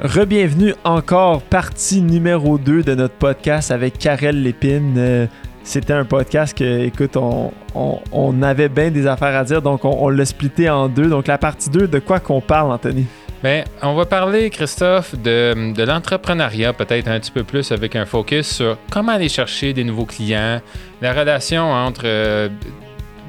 [0.00, 4.94] Rebienvenue encore, partie numéro 2 de notre podcast avec Karel Lépine.
[4.96, 5.26] Euh,
[5.64, 10.24] C'était un podcast que, écoute, on, avait bien des affaires à dire, donc on, l'a
[10.24, 11.08] splitté en deux.
[11.08, 13.06] Donc la partie 2, de quoi qu'on parle, Anthony?
[13.42, 18.06] Ben, on va parler, Christophe, de, de l'entrepreneuriat, peut-être un petit peu plus avec un
[18.06, 20.60] focus sur comment aller chercher des nouveaux clients,
[21.02, 22.48] la relation entre euh,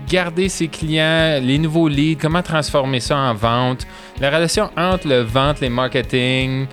[0.09, 3.85] garder ses clients, les nouveaux leads, comment transformer ça en vente,
[4.19, 6.65] la relation entre le vente, les marketing,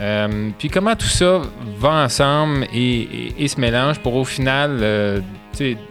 [0.00, 1.42] euh, puis comment tout ça
[1.78, 5.20] va ensemble et, et- se mélange pour au final euh,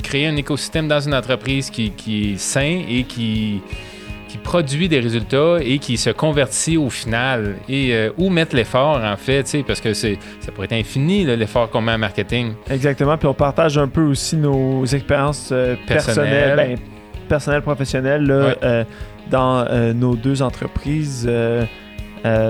[0.02, 3.62] créer un écosystème dans une entreprise qui, qui est sain et qui,
[4.28, 9.02] qui produit des résultats et qui se convertit au final et euh, où mettre l'effort
[9.04, 11.98] en fait, tu sais, parce que c'est ça pourrait être infini l'effort qu'on met en
[11.98, 12.54] marketing.
[12.70, 16.78] Exactement, puis on partage un peu aussi nos expériences euh, personnelles, Personnelles.
[16.78, 18.56] ben, personnelles, professionnelles, là, Ouais.
[18.64, 18.84] euh,
[19.30, 21.30] dans nos deux entreprises.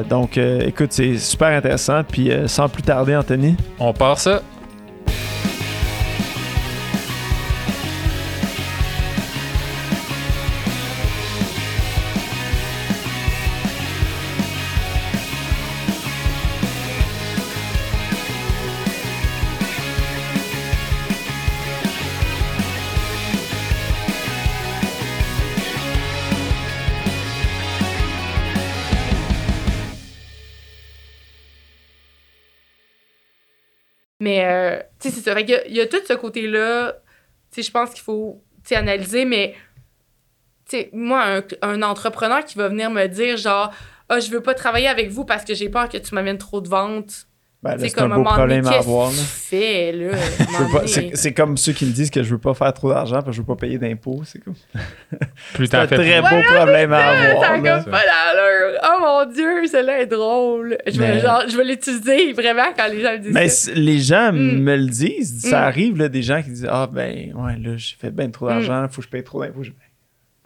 [0.09, 2.03] donc, écoute, c'est super intéressant.
[2.03, 4.41] Puis, sans plus tarder, Anthony, On part ça.
[34.27, 35.33] Mais, euh, tu sais, c'est ça.
[35.33, 36.97] Fait qu'il y a- tout ce côté-là,
[37.49, 39.55] tu sais, je pense qu'il faut, analyser, mais,
[40.67, 43.71] tu sais, moi, un, un entrepreneur qui va venir me dire, genre,
[44.09, 46.59] ah, je veux pas travailler avec vous parce que j'ai peur que tu m'amènes trop
[46.59, 47.27] de ventes.
[47.75, 49.11] Ben, c'est un comme beau problème à avoir.
[49.47, 53.27] C'est c'est comme ceux qui me disent que je veux pas faire trop d'argent parce
[53.27, 54.21] que je veux pas payer d'impôts.
[54.25, 54.55] C'est comme
[55.55, 57.41] c'est un très plus- beau problème à avoir.
[57.41, 57.81] là.
[57.83, 58.79] comme pas d'allure.
[58.83, 60.77] Oh mon Dieu, celle-là est drôle.
[60.85, 63.71] Je vais, Mais- l'utiliser vraiment quand les gens me disent Mais ça.
[63.73, 64.59] les gens Mm.
[64.63, 65.41] me le disent.
[65.41, 65.63] Ça Mm.
[65.63, 68.49] arrive, là, des gens qui disent Ah, ben, ouais, là, j'ai fait bien trop Mm.
[68.49, 69.63] d'argent, faut que je paye trop d'impôts.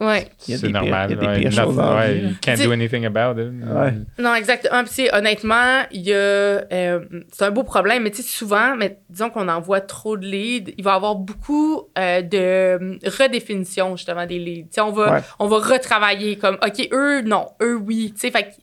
[0.02, 0.26] Ouais.
[0.38, 1.10] C'est normal.
[1.10, 2.28] il y a des ouais, pires choses dans la ouais, vie, là.
[2.30, 3.48] you can't Tu- do anything about it.
[3.64, 3.92] Ouais.
[4.18, 4.80] Non, exactement.
[4.84, 6.16] Puis, tu sais, honnêtement, il y a.
[6.16, 7.00] euh,
[7.32, 10.72] c'est un beau problème, mais tu sais, souvent, mais disons qu'on envoie trop de leads,
[10.76, 14.80] il va y avoir beaucoup euh, de euh, redéfinition, justement, des leads.
[14.80, 15.20] On va, Ouais.
[15.38, 18.12] on va retravailler comme, OK, eux, non, eux, oui.
[18.14, 18.54] Tu sais, fait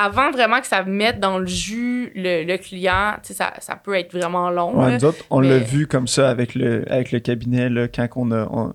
[0.00, 3.74] avant vraiment que ça mette dans le jus le, le client, tu sais, ça, ça
[3.74, 4.78] peut être vraiment long.
[4.78, 4.98] Ouais, là.
[4.98, 8.06] nous autres, on mais- l'a vu comme ça avec le, avec le cabinet, là, quand
[8.14, 8.72] on a, on,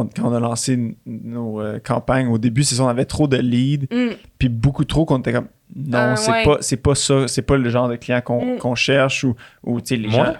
[0.00, 2.28] on- quand on a lancé nos euh, campagnes.
[2.28, 4.14] Au début, c'est ça, on avait trop de leads, Mm.
[4.38, 6.44] puis beaucoup trop qu'on était comme non, Ah, c'est ouais.
[6.44, 8.58] pas c'est pas ça, c'est pas le genre de client qu'on Mm.
[8.58, 10.24] qu'on cherche ou, ou tu sais, les Moi?
[10.26, 10.34] gens.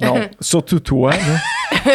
[0.00, 1.10] Non, surtout toi.
[1.12, 1.18] là.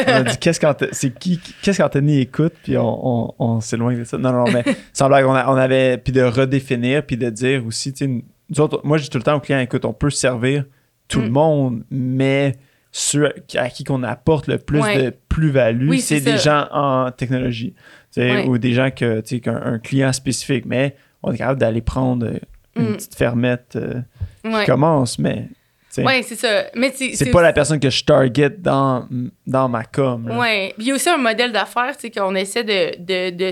[0.08, 3.98] on a dit qu'est-ce qu'Anth- c'est qui qu'est-ce qu'Anthony écoute puis on, on, on s'éloigne
[3.98, 4.18] de ça.
[4.20, 4.64] Non non mais
[4.94, 8.08] sans blague on, a- on avait puis de redéfinir puis de dire aussi tu sais
[8.08, 10.66] nous autres, moi je dis tout le temps aux clients écoute on peut servir
[11.08, 11.34] tout le Mm.
[11.34, 12.56] monde mais
[12.92, 15.04] ceux à qui qu'on apporte le plus Ouais.
[15.04, 17.76] de plus-value Oui, c'est des gens en technologie
[18.18, 18.46] Ouais.
[18.48, 22.40] ou des gens que tu un client spécifique mais on est capable d'aller prendre euh,
[22.76, 22.96] une Mm.
[22.96, 24.02] petite fermette euh,
[24.44, 24.62] Ouais.
[24.62, 25.48] qui commence mais
[25.90, 26.66] c'est ça.
[26.76, 29.08] Mais c'est pas la personne que je target dans,
[29.48, 30.24] dans ma com.
[30.30, 32.96] Puis il y a aussi un modèle d'affaires, qu'on essaie de.
[33.00, 33.52] de, de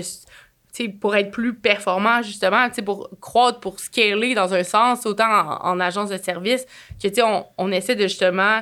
[1.00, 5.80] pour être plus performant, justement, pour croître, pour scaler dans un sens, autant en, en
[5.80, 6.64] agence de service,
[7.02, 8.60] que, on, on essaie de justement,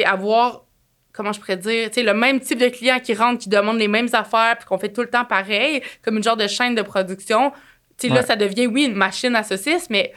[0.00, 0.64] sais, avoir,
[1.12, 3.78] comment je pourrais dire, tu sais, le même type de client qui rentre, qui demande
[3.78, 6.74] les mêmes affaires, puis qu'on fait tout le temps pareil, comme une genre de chaîne
[6.74, 7.52] de production.
[7.98, 10.12] Tu sais, là, ça devient, oui, une machine à saucisses, mais,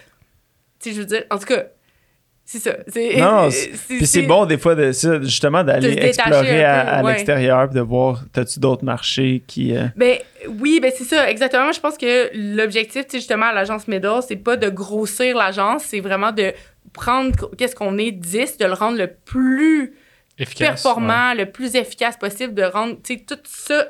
[0.79, 1.63] tu sais, je veux dire, en tout cas,
[2.49, 2.77] c'est ça.
[2.87, 7.11] C'est- Non, c'est- Puis c'est bon des fois de justement d'aller explorer à, à ouais.
[7.11, 10.17] l'extérieur de voir t'as-tu d'autres marchés qui euh, Ben
[10.47, 11.73] oui, ben c'est ça, exactement.
[11.73, 16.31] Je pense que l'objectif, justement, à l'agence Middle, c'est pas de grossir l'agence, c'est vraiment
[16.31, 16.53] de
[16.93, 19.95] prendre qu- qu'est-ce qu'on est 10, de le rendre le plus
[20.37, 20.67] Efficace.
[20.83, 23.85] performant, le plus efficace possible, de rendre, tout ça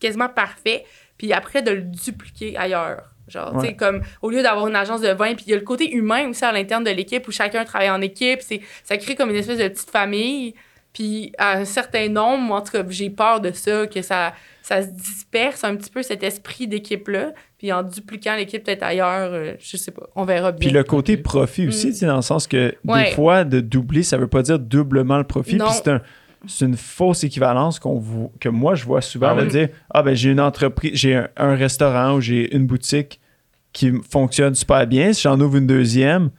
[0.00, 0.84] quasiment parfait,
[1.16, 3.04] puis après de le dupliquer ailleurs.
[3.28, 3.76] Genre, tu sais, Ouais.
[3.76, 6.28] comme au lieu d'avoir une agence de vin, puis il y a le côté humain
[6.28, 9.36] aussi à l'interne de l'équipe où chacun travaille en équipe, c'est ça crée comme une
[9.36, 10.54] espèce de petite famille.
[10.92, 14.34] Puis à un certain nombre, moi, en tout cas, j'ai peur de ça, que ça,
[14.72, 17.32] ça se disperse un petit peu cet esprit d'équipe-là.
[17.58, 20.60] Puis en dupliquant l'équipe peut-être ailleurs, euh, je sais pas, on verra bien.
[20.60, 22.06] Puis le côté profit aussi, Mm.
[22.06, 23.04] dans le sens que Ouais.
[23.04, 25.56] des fois, de doubler, ça veut pas dire doublement le profit.
[25.56, 25.66] Non.
[25.66, 26.00] Puis c'est un-
[26.48, 28.02] c'est une fausse équivalence qu'on
[28.40, 31.28] que moi je vois souvent Ah de dire Ah ben j'ai une entreprise, j'ai un,
[31.36, 33.20] un restaurant ou j'ai une boutique
[33.72, 35.12] qui fonctionne super bien.
[35.12, 36.30] Si j'en ouvre une deuxième,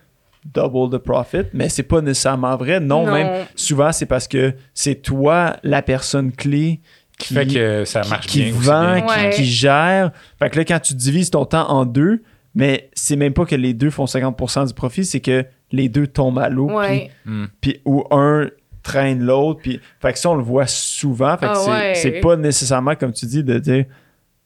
[0.54, 2.82] double the profit, mais c'est pas nécessairement vrai.
[2.82, 3.14] Non, Non.
[3.14, 6.82] même souvent c'est parce que c'est toi la personne clé
[7.18, 8.54] Qui qui, fait que ça marche qui bien.
[8.56, 9.02] aussi vend, bien.
[9.02, 9.30] qui, Ouais.
[9.32, 10.12] qui gère.
[10.40, 12.22] Fait que là, quand tu divises ton temps en deux,
[12.56, 16.06] Mais c'est même pas que les deux font 50% du profit, c'est que les deux
[16.06, 16.70] tombent à l'eau.
[16.72, 17.10] Ouais.
[17.26, 18.48] Puis, puis- ou un
[18.84, 19.60] traîne l'autre.
[19.64, 21.36] Puis, fait que ça, on le voit souvent.
[21.38, 21.94] Fait que Ah c'est, ouais.
[21.96, 23.86] c'est pas nécessairement, comme tu dis, de dire,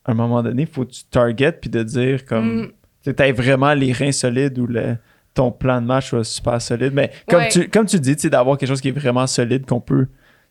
[0.05, 3.13] à un moment donné, faut que tu target, puis de dire, comme, Mm.
[3.13, 4.95] tu vraiment les reins solides ou le,
[5.33, 6.93] ton plan de match soit super solide.
[6.93, 7.49] Mais comme, Ouais.
[7.49, 10.07] tu, comme tu dis, tu sais, d'avoir quelque chose qui est vraiment solide qu'on peut,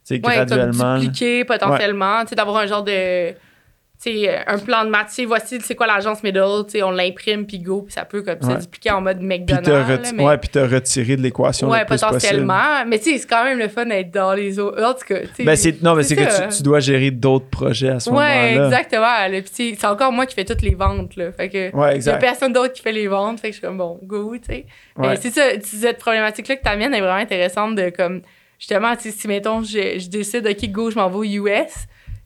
[0.07, 0.99] sais, Ouais, comme graduellement.
[0.99, 3.33] dupliquer potentiellement, tu sais, d'avoir un genre de.
[3.99, 6.83] Tu sais, un plan de match, tu sais, voici c'est quoi l'agence middle, tu sais,
[6.83, 8.57] on l'imprime puis go, puis ça peut comme Ouais.
[8.57, 9.71] se dupliquer en mode Puis McDonald's.
[10.11, 12.11] reti- mais- ouais, puis te retirer de l'équation Ouais, le plus possible.
[12.11, 12.85] potentiellement.
[12.87, 14.83] Mais tu sais, c'est quand même le fun d'être dans les autres.
[14.85, 15.45] En tout cas, tu sais.
[15.45, 16.43] Ben, c'est, non, mais c'est, ça.
[16.47, 18.67] que tu, tu dois gérer d'autres projets à ce Ouais, moment-là.
[18.67, 19.01] exactement.
[19.31, 19.41] là.
[19.41, 21.33] Puis c'est encore moi qui fais toutes les ventes, là.
[21.33, 21.75] Fait que.
[21.75, 23.79] Ouais, Il y a personne d'autre qui fait les ventes, fait que je suis comme
[23.79, 24.67] bon, go, tu sais.
[24.99, 25.17] Mais Ouais.
[25.17, 28.21] c'est ça, cette problématique-là que tu amènes est vraiment intéressante de comme,
[28.59, 31.73] justement, si mettons, je, je décide, OK, go, je m'en vais aux US,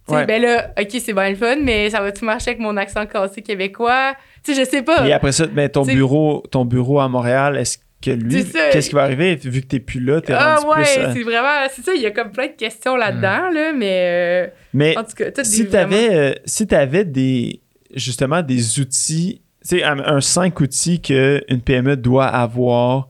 [0.09, 0.27] Ouais.
[0.27, 3.43] ben là, OK, c'est bien le fun, mais ça va-tu marcher avec mon accent cassé
[3.43, 4.15] québécois?
[4.43, 5.07] Tu sais, je sais pas.
[5.07, 8.89] Et après ça, ben, ton T'sais- bureau, ton bureau à Montréal, est-ce que lui, qu'est-ce
[8.89, 11.03] qui va arriver vu que t'es plus là, t'es Ah rendu ouais, plus.
[11.03, 14.53] euh, c'est vraiment, c'est ça, il y a comme plein de questions là-dedans, là, mais
[14.75, 17.61] Mais euh, en tout cas, toutes si vraiment- t'avais, euh, si t'avais des,
[17.95, 23.10] justement, des outils, tu sais, un, un cinq outils qu'une PME doit avoir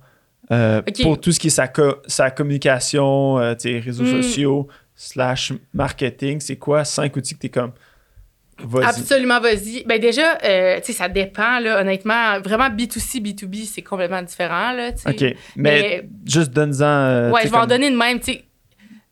[0.52, 4.22] euh, pour tout ce qui est sa, co- sa communication, euh, tu sais, réseaux Mm.
[4.22, 7.72] sociaux, slash marketing, c'est quoi cinq outils que t'es comme,
[8.58, 8.84] vas-y.
[8.84, 9.84] Absolument, vas-y.
[9.86, 12.40] Ben déjà, euh, tu sais, ça dépend, là, honnêtement.
[12.40, 15.08] Vraiment, B2C, B2B, c'est complètement différent, là, tu.
[15.08, 16.82] OK, mais, juste donne-en...
[16.84, 18.44] euh, Ouais, tu je vais en donner une même, tu sais.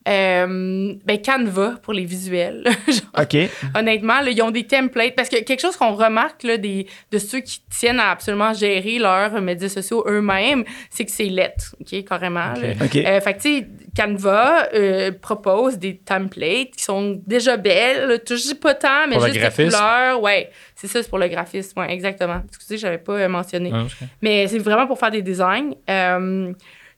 [0.08, 2.64] Euh, ben Canva pour les visuels.
[2.86, 3.36] Genre, OK,
[3.76, 5.14] honnêtement, là, ils ont des templates.
[5.14, 8.98] Parce que quelque chose qu'on remarque là, des, de ceux qui tiennent à absolument gérer
[8.98, 12.54] leurs médias sociaux eux-mêmes, c'est que c'est lettre, OK, carrément.
[12.82, 12.96] Ok.
[12.96, 13.66] Euh, fait que, tu sais,
[13.96, 19.56] Canva euh, propose des templates qui sont déjà belles, toujours pas tant, mais Pour juste
[19.56, 20.22] des couleurs.
[20.22, 22.40] Ouais, c'est ça, c'est pour le graphisme, ouais, exactement.
[22.48, 23.70] Excusez, j'avais pas mentionné.
[23.74, 24.08] Ah, ok.
[24.22, 25.74] Mais c'est vraiment pour faire des designs.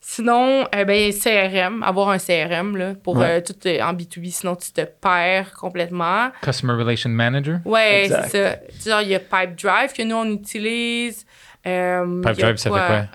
[0.03, 3.37] Sinon, euh, ben, CRM, avoir un CRM là, pour Ouais.
[3.37, 6.31] euh, tout euh, en B2B, sinon tu te perds complètement.
[6.41, 7.59] Customer Relation Manager?
[7.65, 9.01] Ouais, c'est ça.
[9.03, 11.23] Il y a Pipedrive que nous, on utilise.
[11.67, 13.05] Euh, Pipedrive, ça fait quoi?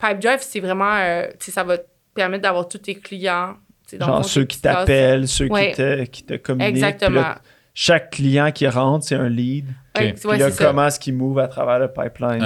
[0.00, 3.54] Pipedrive, c'est vraiment, euh, ça va te permettre d'avoir tous tes clients.
[4.00, 5.70] Genre ceux qui t'appellent, ceux Ouais.
[5.70, 6.76] qui, te, qui te communiquent.
[6.76, 7.34] Exactement.
[7.74, 9.66] Chaque client qui rentre, c'est un lead.
[9.94, 10.02] Ok.
[10.02, 12.42] Ouais, Puis ouais, là, comment est-ce qu'il move à travers le pipeline?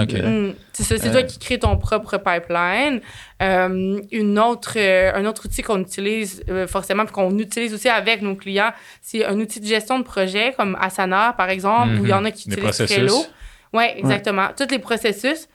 [0.50, 1.12] Mm, c'est ça, c'est Euh.
[1.12, 3.00] toi qui crée ton propre pipeline.
[3.42, 7.88] Euh, une autre, euh, un autre outil qu'on utilise euh, forcément, puis qu'on utilise aussi
[7.88, 12.04] avec nos clients, c'est un outil de gestion de projet comme Asana, par exemple, où
[12.04, 12.96] il y en a qui Les utilisent processus.
[12.96, 13.26] Trello.
[13.72, 14.48] Oui, exactement.
[14.56, 15.48] Tous les processus.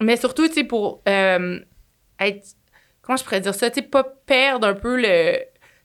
[0.00, 1.58] Mais surtout, tu sais, pour euh,
[2.20, 2.44] être.
[3.02, 3.68] Comment je pourrais dire ça?
[3.70, 5.38] Tu sais, pas perdre un peu le.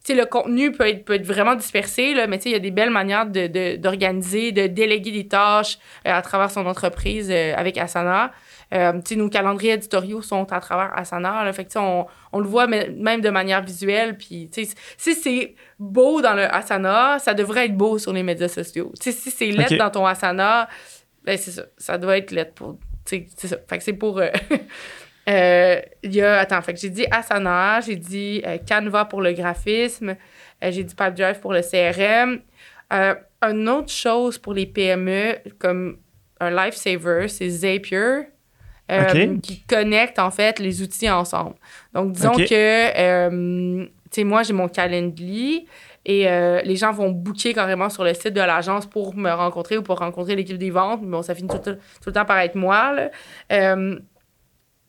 [0.08, 2.56] Sais, le contenu peut être, peut être vraiment dispersé, là, mais tu sais, il y
[2.56, 6.64] a des belles manières de- de- d'organiser, de, déléguer des tâches euh, à travers son
[6.66, 8.32] entreprise euh, avec Asana.
[8.72, 11.44] Euh, tu sais, nos calendriers éditoriaux sont à travers Asana.
[11.44, 14.16] Là, fait que, on, on le voit même de manière visuelle.
[14.16, 18.22] Puis, tu sais, si c'est beau dans le Asana, ça devrait être beau sur les
[18.22, 18.92] médias sociaux.
[19.00, 19.76] Si c'est Ok.
[19.78, 20.68] dans ton Asana,
[21.24, 21.64] ben c'est ça.
[21.76, 22.78] Ça doit être lettre pour.
[23.04, 23.56] C'est ça.
[23.68, 24.20] Fait que c'est pour.
[25.28, 26.38] euh, Il y a.
[26.38, 30.10] Attends, fait que j'ai dit Asana, j'ai dit euh, Canva pour le graphisme,
[30.64, 32.40] euh, j'ai dit Pipedrive pour le CRM.
[33.42, 35.98] Une autre chose pour les PME, comme
[36.40, 38.22] un lifesaver, c'est Zapier.
[39.42, 41.54] qui connecte en fait les outils ensemble.
[41.92, 45.66] Donc disons que tu sais moi j'ai mon Calendly
[46.06, 46.24] et
[46.64, 49.98] les gens vont booker carrément sur le site de l'agence pour me rencontrer ou pour
[49.98, 51.02] rencontrer l'équipe des ventes.
[51.02, 52.94] Bon, ça finit tout, le- tout le temps par être moi.
[52.94, 53.10] Là.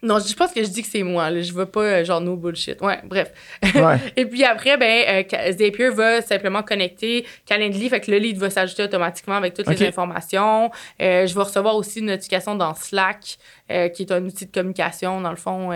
[0.01, 1.29] Non, je pense que je dis que c'est moi.
[1.29, 1.41] Là.
[1.41, 2.79] Je veux pas euh, genre no bullshit.
[2.81, 3.33] Ouais, bref.
[3.75, 3.97] Ouais.
[4.15, 8.49] Et puis après, ben, euh, Zapier va simplement connecter Calendly, fait que le lead va
[8.49, 10.71] s'ajouter automatiquement avec toutes les informations.
[11.01, 13.37] Euh, je vais recevoir aussi une notification dans Slack,
[13.71, 15.69] euh, qui est un outil de communication, dans le fond.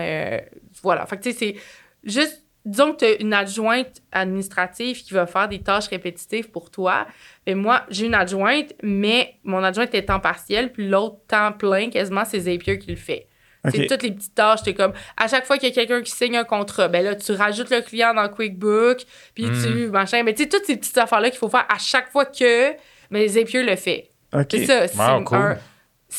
[0.82, 1.04] voilà.
[1.06, 1.56] Fait que tu sais, c'est
[2.02, 6.70] juste, disons que tu as une adjointe administrative qui va faire des tâches répétitives pour
[6.70, 7.06] toi.
[7.44, 11.90] Et moi, j'ai une adjointe, mais mon adjointe est temps partiel, puis l'autre temps plein,
[11.90, 13.28] quasiment, c'est Zapier qui le fait.
[13.70, 14.62] C'est toutes les petites tâches.
[14.62, 17.14] T'es comme, à chaque fois qu'il y a quelqu'un qui signe un contrat, ben là,
[17.14, 18.98] tu rajoutes le client dans QuickBook,
[19.34, 19.62] puis Mm.
[19.62, 20.22] tu, machin.
[20.22, 22.72] Mais tu sais, toutes ces petites affaires-là qu'il faut faire à chaque fois que,
[23.10, 24.10] mais Zapier le fait.
[24.50, 24.88] C'est ça.
[24.88, 25.56] C'est Wow, cool.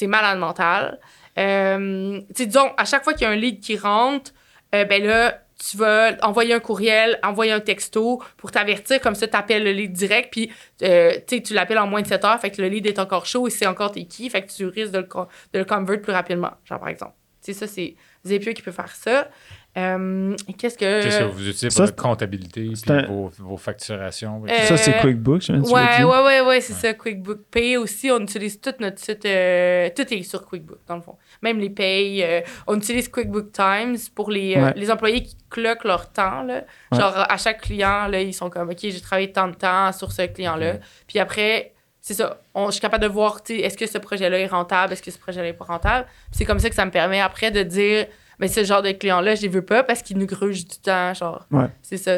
[0.08, 1.00] malade mental.
[1.38, 4.32] Euh, tu sais, disons, à chaque fois qu'il y a un lead qui rentre,
[4.74, 9.28] euh, ben là, tu vas envoyer un courriel, envoyer un texto pour t'avertir, comme ça,
[9.28, 10.52] tu appelles le lead direct, puis
[10.84, 13.48] euh, tu l'appelles en moins de 7 heures, fait que le lead est encore chaud
[13.48, 15.08] et c'est encore tes qui, fait que tu risques de le,
[15.54, 17.14] de le convert plus rapidement, genre par exemple.
[17.46, 19.30] Tu sais, ça, c'est Zapier qui peut faire ça.
[19.78, 21.04] Euh, Qu'est-ce que.
[21.04, 24.42] Qu'est-ce que vous utilisez Ça, pour votre c'est- comptabilité c'est puis un- vos, vos facturations?
[24.50, 26.04] Euh, Ça, c'est QuickBooks, je me suis Ouais, dit.
[26.06, 26.94] ouais, ouais, ouais, c'est ça.
[26.94, 29.26] QuickBook Pay aussi, on utilise tout notre site.
[29.26, 31.18] euh, tout est sur QuickBook, dans le fond.
[31.42, 32.24] Même les payes.
[32.24, 34.74] euh, on utilise QuickBook Times pour les, euh, Ouais.
[34.78, 36.42] les employés qui cloquent leur temps.
[36.44, 36.64] Là.
[36.92, 37.00] Ouais.
[37.00, 40.12] Genre, à chaque client, là, ils sont comme, OK, j'ai travaillé tant de temps sur
[40.12, 40.76] ce client-là.
[41.08, 41.74] Puis après,
[42.08, 42.40] c'est ça.
[42.54, 45.02] On, je suis capable de voir, tu sais, est-ce que ce projet-là est rentable, est-ce
[45.02, 46.06] que ce projet-là est pas rentable.
[46.30, 48.06] Puis c'est comme ça que ça me permet après de dire,
[48.38, 51.16] mais ce genre de client-là, je les veux pas parce qu'ils nous grugent du temps.
[51.16, 51.66] Genre, Ouais.
[51.82, 52.18] c'est ça.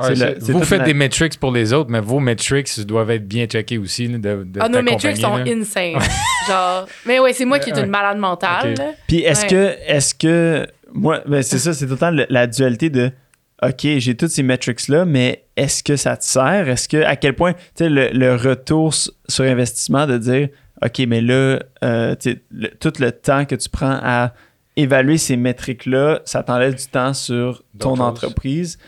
[0.00, 3.44] Ouais, vous faites la- des metrics pour les autres, mais vos metrics doivent être bien
[3.46, 4.08] checkés aussi.
[4.08, 5.44] là, de, de Ah, nos metrics sont là.
[5.46, 5.94] insane.
[6.48, 7.82] genre, mais ouais, c'est moi qui est Ouais.
[7.84, 8.74] une malade mentale.
[9.06, 9.48] Puis est-ce Ouais.
[9.48, 13.12] que, est-ce que, moi, ben c'est ça, c'est tout le temps la dualité de,
[13.62, 16.68] OK, j'ai toutes ces metrics-là, mais est-ce que ça te sert?
[16.68, 20.48] Est-ce que, à quel point, tu sais, le, le retour sur investissement de dire,
[20.84, 24.34] OK, mais là, euh, tu sais, le- tout le temps que tu prends à
[24.76, 28.78] évaluer ces métriques-là, ça t'enlève du temps sur ton entreprise.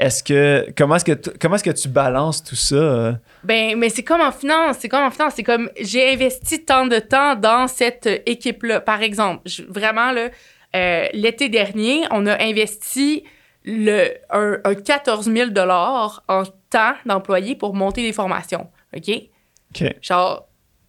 [0.00, 2.74] Est-ce que, comment est-ce que, tu- comment est-ce que tu balances tout ça?
[2.74, 3.12] euh?
[3.44, 4.76] Ben, mais c'est comme en finance.
[4.80, 5.34] C'est comme en finance.
[5.36, 8.80] C'est comme j'ai investi tant de temps dans cette équipe-là.
[8.80, 10.28] Par exemple, je- vraiment, là,
[10.74, 13.22] euh, l'été dernier, on a investi
[13.66, 18.68] le, un, un 14 000 en temps d'employé pour monter des formations.
[18.96, 19.10] OK?
[19.74, 19.94] OK.
[20.00, 20.46] Genre,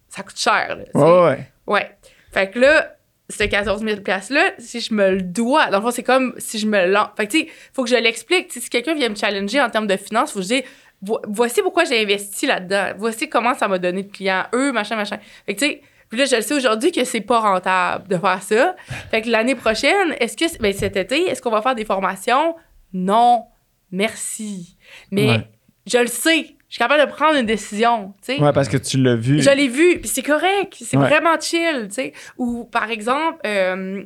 [0.08, 0.76] ça coûte cher.
[0.76, 0.84] Là.
[0.94, 1.46] Ouais, ouais.
[1.66, 1.90] Ouais.
[2.32, 2.94] Fait que là,
[3.28, 6.58] ce 14 000 $-là, si je me le dois, dans le fond, c'est comme si
[6.58, 7.08] je me lance.
[7.16, 8.52] Fait que, tu sais, faut que je l'explique.
[8.52, 10.62] Si quelqu'un vient me challenger en termes de finances, faut que je dise,
[11.02, 12.92] vo- voici pourquoi j'ai investi là-dedans.
[12.96, 15.18] Voici comment ça m'a donné de clients, eux, machin, machin.
[15.44, 18.16] Fait que, tu sais, puis là, je le sais aujourd'hui que c'est pas rentable de
[18.16, 18.76] faire ça.
[19.10, 22.56] Fait que l'année prochaine, est-ce que, ben, cet été, est-ce qu'on va faire des formations?
[22.92, 23.44] Non.
[23.90, 24.76] Merci.
[25.10, 25.48] Mais Ouais.
[25.86, 26.54] je le sais.
[26.68, 28.40] Je suis capable de prendre une décision, tu sais.
[28.42, 29.40] Ouais, parce que tu l'as vu.
[29.40, 31.06] Je l'ai vu, puis c'est correct, c'est Ouais.
[31.08, 32.12] vraiment chill, tu sais.
[32.36, 34.02] Ou par exemple, euh,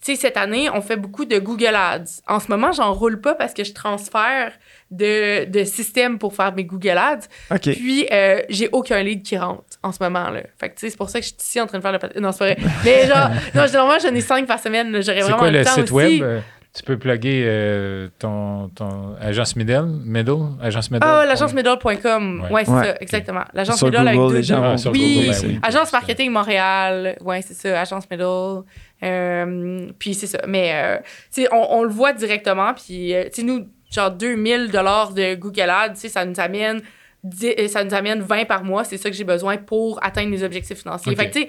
[0.00, 2.22] tu sais, cette année, on fait beaucoup de Google Ads.
[2.28, 4.52] En ce moment, j'en roule pas parce que je transfère
[4.92, 7.26] de, de système pour faire mes Google Ads.
[7.50, 7.62] OK.
[7.72, 10.42] Puis, euh, j'ai aucun lead qui rentre en ce moment, là.
[10.60, 11.90] Fait que, tu sais, c'est pour ça que je suis ici en train de faire
[12.14, 12.20] le...
[12.20, 12.56] Non, c'est pas vrai.
[12.84, 15.02] Mais genre, non, généralement, j'en ai cinq par semaine.
[15.02, 16.22] J'aurais vraiment quoi le le temps site aussi.
[16.22, 16.42] web?
[16.78, 21.04] Tu peux plugger euh, ton, ton agence middle, middle, agence middle?
[21.04, 22.40] Ah, l'agencemiddle.com.
[22.44, 22.50] Ouais.
[22.52, 22.84] Ouais, c'est Ouais.
[22.84, 23.44] ça, exactement.
[23.52, 24.76] L'agence Middle avec Google, deux les gens deux.
[24.78, 25.58] sur Oui, Google, ben oui.
[25.62, 28.62] Agence Marketing Montréal, ouais, c'est ça, Agence Middle.
[29.02, 30.38] Euh, puis c'est ça.
[30.46, 30.98] Mais, euh,
[31.34, 32.72] tu sais, on, on le voit directement.
[32.74, 36.80] Puis, euh, tu sais, nous, genre 2000 de Google Ads, tu sais, ça nous amène.
[37.24, 40.44] 10 ça nous amène 20 par mois, c'est ça que j'ai besoin pour atteindre mes
[40.44, 41.10] objectifs financiers.
[41.12, 41.18] Ok.
[41.18, 41.40] Fait que, tu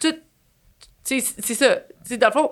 [0.00, 0.16] sais, tout.
[1.02, 1.20] C'est
[1.54, 1.74] ça.
[1.76, 2.50] Tu sais, dans le fond,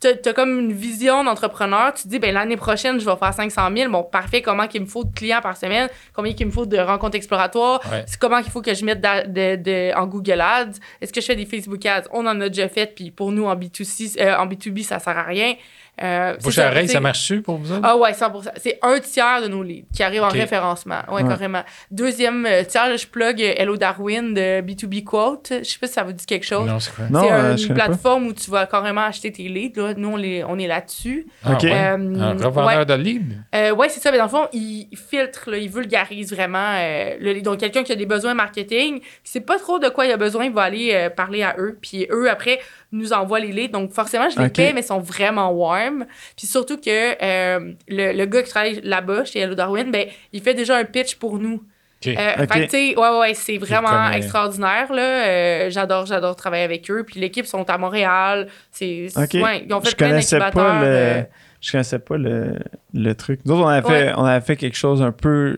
[0.00, 1.92] t'as as comme une vision d'entrepreneur.
[1.94, 3.90] Tu te dis, ben l'année prochaine, je vais faire 500 000.
[3.90, 5.88] Bon, parfait, comment qu'il me faut de clients par semaine?
[6.14, 7.80] Combien qu'il me faut de rencontres exploratoires?
[7.90, 8.04] Ouais.
[8.06, 10.78] C'est comment qu'il faut que je mette da- de, de- en Google Ads?
[11.00, 12.04] Est-ce que je fais des Facebook Ads?
[12.12, 15.16] On en a déjà fait, puis pour nous, en B2C, euh, en B2B, ça sert
[15.18, 15.54] à rien.
[16.02, 17.80] Euh, c'est Bouche à oreille, ça marche-tu pour vous autres?
[17.82, 21.00] Ah ouais, 100 C'est un tiers de nos leads qui arrivent en référencement.
[21.08, 21.28] Ouais, Ouais.
[21.28, 21.62] carrément.
[21.90, 25.52] Deuxième euh, tiers, là, je plug euh, Hello Darwin de B2B Quote.
[25.58, 26.68] Je sais pas si ça vous dit quelque chose.
[26.68, 27.06] Non, c'est quoi?
[27.10, 27.74] Non, c'est euh, une pas.
[27.86, 29.80] plateforme où tu vas carrément acheter tes leads.
[29.80, 29.94] Là.
[29.96, 31.26] Nous, on, les- on est là-dessus.
[31.44, 31.62] Ah, Ok.
[31.64, 31.72] ouais?
[31.72, 32.86] Euh, Un revendeur ouais.
[32.86, 33.42] de lead?
[33.54, 34.10] Euh, ouais, c'est ça.
[34.12, 36.74] Mais dans le fond, il il filtre, là, il vulgarise vraiment.
[36.76, 40.06] euh, le- donc, quelqu'un qui a des besoins marketing, qui sait pas trop de quoi
[40.06, 41.78] il a besoin, il va aller euh, parler à eux.
[41.80, 42.60] Puis eux, après,
[42.92, 43.72] nous envoient les leads.
[43.72, 44.52] Donc, forcément, je les Ok.
[44.54, 46.06] paie, mais ils sont vraiment warm.
[46.36, 50.40] Puis surtout que euh, le, le gars qui travaille là-bas, chez Hello Darwin, ben, il
[50.42, 51.62] fait déjà un pitch pour nous.
[52.00, 52.06] OK.
[52.16, 52.46] Euh.
[52.46, 55.02] Fait tu sais, ouais, ouais, c'est vraiment extraordinaire, là.
[55.26, 57.04] Euh, j'adore, j'adore travailler avec eux.
[57.04, 58.46] Puis l'équipe sont à Montréal.
[58.70, 59.34] C'est, OK.
[59.42, 60.64] ouais, ils ont fait je plein connaissais d'incubateurs.
[60.78, 61.22] pas le, euh,
[61.60, 62.54] je connaissais pas le,
[62.94, 63.40] le truc.
[63.44, 64.12] Nous autres, on avait, fait, Ouais.
[64.16, 65.56] on avait fait quelque chose un peu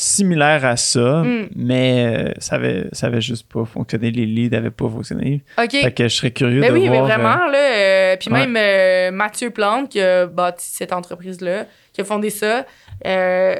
[0.00, 1.48] similaire à ça, Mm.
[1.56, 4.12] mais euh, ça avait, ça avait juste pas fonctionné.
[4.12, 5.42] Les leads n'avaient pas fonctionné.
[5.60, 5.70] OK.
[5.72, 6.90] Fait que je serais curieux de oui, voir.
[6.92, 7.58] mais euh, vraiment, là.
[7.58, 8.46] euh, puis ouais.
[8.46, 12.64] même euh, Mathieu Plante, qui a bâti cette entreprise-là, qui a fondé ça,
[13.06, 13.56] euh,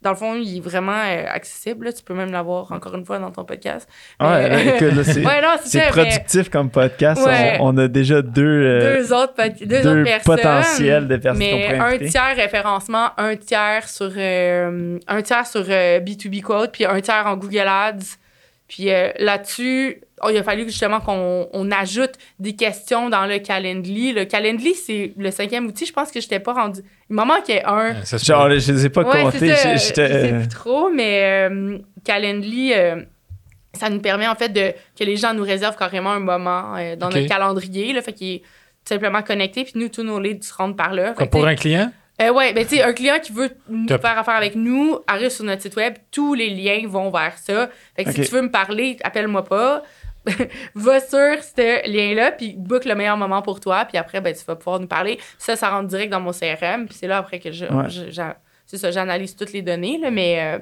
[0.00, 1.86] dans le fond, il est vraiment euh, accessible.
[1.86, 1.92] là.
[1.92, 3.88] Tu peux même l'avoir encore une fois dans ton podcast.
[4.20, 5.40] ouais, Euh, c'est, ouais,
[5.74, 7.20] mais productif comme podcast.
[7.26, 7.56] Ouais.
[7.60, 10.36] On, on a déjà deux, euh, deux autres, deux deux autres personnes.
[10.36, 12.08] potentiels de personnes Mais un inviter.
[12.10, 17.26] tiers référencement, un tiers sur, euh, un tiers sur euh, B2B Quote, puis un tiers
[17.26, 18.18] en Google Ads.
[18.68, 23.38] Puis euh, là-dessus, oh, il a fallu justement qu'on on ajoute des questions dans le
[23.38, 24.12] Calendly.
[24.12, 25.86] Le Calendly, c'est le cinquième outil.
[25.86, 26.80] Je pense que je n'étais pas rendu.
[27.08, 27.94] Il m'en manquait un.
[28.00, 29.54] Ah, Ça Genre, je les ai pas Ouais, comptés.
[29.54, 29.74] ça.
[29.74, 33.02] Je sais euh, plus trop, mais euh, Calendly, euh,
[33.72, 36.94] ça nous permet en fait de que les gens nous réservent carrément un moment euh,
[36.96, 37.14] dans Ok.
[37.14, 37.94] notre calendrier.
[37.94, 39.64] Là, fait qu'il est tout simplement connecté.
[39.64, 41.12] Puis nous, tous nos leads se rendent par là.
[41.30, 41.90] Pour un client?
[42.20, 43.50] Euh, ouais, ben tu sais, un client qui veut
[43.86, 44.00] Top.
[44.02, 45.94] faire affaire avec nous arrive sur notre site web.
[46.10, 47.68] Tous les liens vont vers ça.
[47.96, 49.82] Fait que si tu veux me parler, appelle-moi pas.
[50.74, 54.44] va sur ce lien-là, puis book le meilleur moment pour toi, puis après, ben, tu
[54.44, 55.18] vas pouvoir nous parler.
[55.38, 57.88] Ça, ça rentre direct dans mon CRM, puis c'est là après que je, Ouais.
[57.88, 60.58] je- j'a- c'est ça, j'analyse toutes les données, là, mais euh,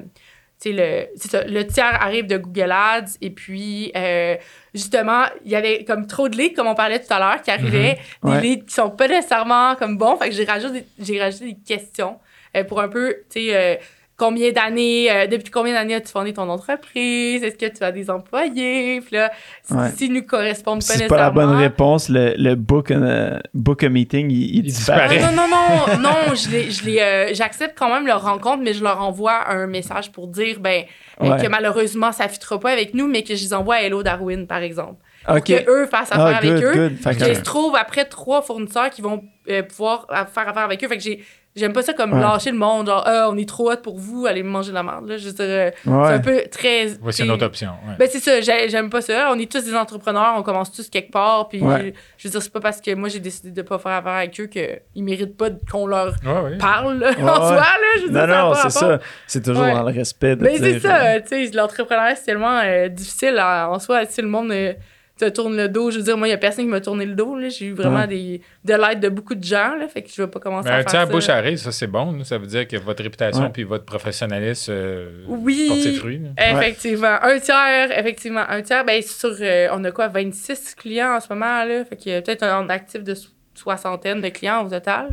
[0.65, 4.35] le, c'est ça, le tiers arrive de Google Ads, et puis euh,
[4.73, 7.51] justement, il y avait comme trop de leads, comme on parlait tout à l'heure, qui
[7.51, 8.41] arrivaient, des Ouais.
[8.41, 11.57] leads qui sont pas nécessairement comme bons, fait que j'ai rajouté, des- j'ai rajouté des
[11.65, 12.17] questions
[12.55, 13.75] euh, pour un peu, tu sais, euh,
[14.17, 17.43] combien d'années, euh, depuis combien d'années as-tu fondé ton entreprise?
[17.43, 18.99] Est-ce que tu as des employés?
[19.01, 19.31] Puis là,
[19.63, 19.89] si- Ouais.
[19.95, 21.33] s'ils nous correspondent Si pas c'est nécessairement.
[21.33, 25.19] pas la bonne réponse, le, le book, a, book a meeting, il, il Il disparaît.
[25.19, 28.73] Non, non, non, non, je les, je les, euh, j'accepte quand même leur rencontre, mais
[28.73, 30.83] je leur envoie un message pour dire, ben,
[31.21, 31.41] euh, Ouais.
[31.41, 34.01] que malheureusement, ça ne fitera pas avec nous, mais que je les envoie à Hello
[34.03, 35.01] Darwin, par exemple.
[35.45, 36.71] Que eux fassent affaire Ah, good, avec eux.
[36.73, 36.97] good.
[37.01, 40.81] Fait que- je trouve après trois fournisseurs qui vont euh, pouvoir euh, faire affaire avec
[40.83, 40.87] eux.
[40.87, 41.21] Fait que j'ai,
[41.57, 42.21] j'aime pas ça comme Ouais.
[42.21, 44.83] lâcher le monde, genre, ah, on est trop hot pour vous, allez manger de la
[44.83, 45.07] merde.
[45.09, 45.17] Là.
[45.17, 46.07] Je veux dire, euh, c'est Ouais.
[46.13, 46.85] un peu très.
[47.01, 47.71] Voici une autre option.
[47.87, 47.95] ouais.
[47.99, 49.29] Ben, c'est ça, j'ai- j'aime pas ça.
[49.33, 51.49] On est tous des entrepreneurs, on commence tous quelque part.
[51.49, 51.93] Puis, Ouais.
[52.17, 54.39] je veux dire, c'est pas parce que moi j'ai décidé de pas faire affaire avec
[54.39, 56.57] eux qu'ils méritent pas qu'on leur Ouais, ouais.
[56.57, 57.35] parle là, Ouais, en ouais.
[57.47, 57.55] soi.
[57.57, 58.99] Là, je veux dire, Non, ça a non, pas c'est ça.
[59.27, 59.73] C'est toujours Ouais.
[59.73, 63.39] dans le respect de Mais c'est ça, euh, tu sais, l'entrepreneuriat, c'est tellement euh, difficile
[63.39, 64.05] en soi.
[64.05, 64.73] Si le monde euh,
[65.17, 67.05] te tourne le dos, je veux dire, moi, il y a personne qui m'a tourné
[67.05, 67.35] le dos.
[67.37, 67.49] là.
[67.49, 68.07] J'ai eu vraiment Ouais.
[68.07, 70.75] des, de l'aide de beaucoup de gens, là, fait que je vais pas commencer Mais
[70.75, 71.11] à un faire tiers ça.
[71.11, 72.11] bouche à ça c'est bon.
[72.11, 72.23] nous.
[72.23, 73.49] Ça veut dire que votre réputation Ouais.
[73.51, 75.81] puis votre professionnalisme euh, Oui.
[75.83, 76.19] ses fruits.
[76.37, 76.51] là.
[76.51, 77.17] Effectivement.
[77.21, 78.43] Un tiers, effectivement.
[78.47, 81.83] Un tiers, ben, sur, euh, on a quoi, 26 clients en ce moment, là.
[81.85, 85.09] Fait que peut-être un actif de so- soixantaine de clients au total.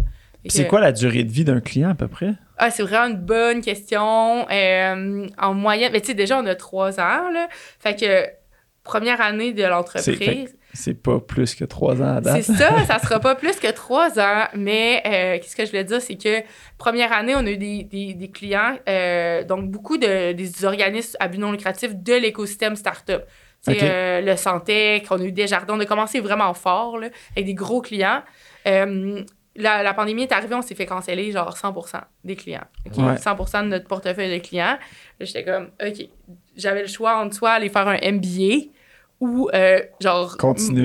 [0.47, 2.33] C'est que- quoi la durée de vie d'un client à peu près?
[2.59, 4.47] Ah, c'est vraiment une bonne question.
[4.51, 7.49] Euh, en moyenne, mais tu sais, déjà, on a trois ans, là.
[7.81, 8.27] Fait que,
[8.85, 10.57] première année de C'est- l'entreprise.
[10.77, 12.43] C'est pas plus que trois ans à date.
[12.43, 15.85] C'est ça, ça sera pas plus que trois ans, mais euh, qu'est-ce que je voulais
[15.85, 16.43] dire, c'est que
[16.79, 21.17] première année, on a eu des, des, des clients, euh, donc beaucoup de, des organismes
[21.21, 23.23] à but non lucratif de l'écosystème startup.
[23.69, 23.77] Ok.
[23.83, 27.55] euh, le Santec, on a eu Desjardins, on a commencé vraiment fort, là, avec des
[27.55, 28.23] gros clients.
[29.57, 31.73] La, la pandémie est arrivée, on s'est fait canceller genre 100
[32.25, 32.65] des clients.
[32.87, 32.97] ok?
[32.99, 33.15] Ouais.
[33.15, 34.77] 100% de notre portefeuille de clients.
[35.21, 36.09] J'étais comme, OK,
[36.57, 38.73] j'avais le choix entre soit aller faire un MBA
[39.25, 40.37] ou euh, genre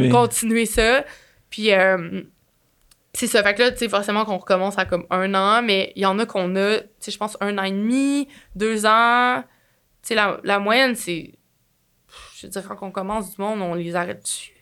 [0.09, 0.65] Continuer.
[0.65, 1.03] ça.
[1.49, 2.21] Puis euh,
[3.13, 3.43] c'est ça.
[3.43, 6.05] Fait que là, tu sais, forcément qu'on recommence à comme un an, mais il y
[6.05, 9.43] en a qu'on a, tu sais, je pense un an et demi, deux ans.
[10.01, 11.33] Tu sais, la, la moyenne, c'est.
[12.37, 14.53] Je veux dire, quand on commence du monde, on les arrête dessus.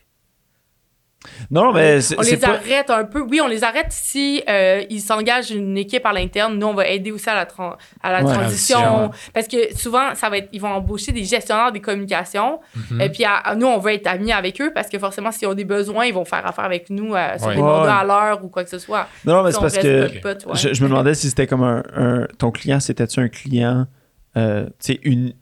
[1.52, 2.50] Non, non, mais c'est On c'est les pas...
[2.50, 3.22] arrête un peu.
[3.22, 6.58] Oui, on les arrête si euh, ils s'engagent une équipe à l'interne.
[6.58, 8.34] Nous, on va aider aussi à la, tran- à la Ouais.
[8.34, 9.12] transition.
[9.34, 12.60] Parce que souvent, ça va être, ils vont embaucher des gestionnaires des communications.
[12.92, 13.02] Mhm.
[13.02, 15.54] Et puis, à- nous, on va être amis avec eux parce que forcément, s'ils ont
[15.54, 17.56] des besoins, ils vont faire affaire avec nous euh, sur Ouais.
[17.56, 17.68] des Ouais.
[17.68, 19.08] mandats à l'heure ou quoi que ce soit.
[19.26, 22.28] Non, non, mais Si c'est parce que je me demandais si c'était comme un, un-
[22.38, 23.86] Ton client, c'était-tu un client
[24.38, 24.70] euh,
[25.04, 25.34] une,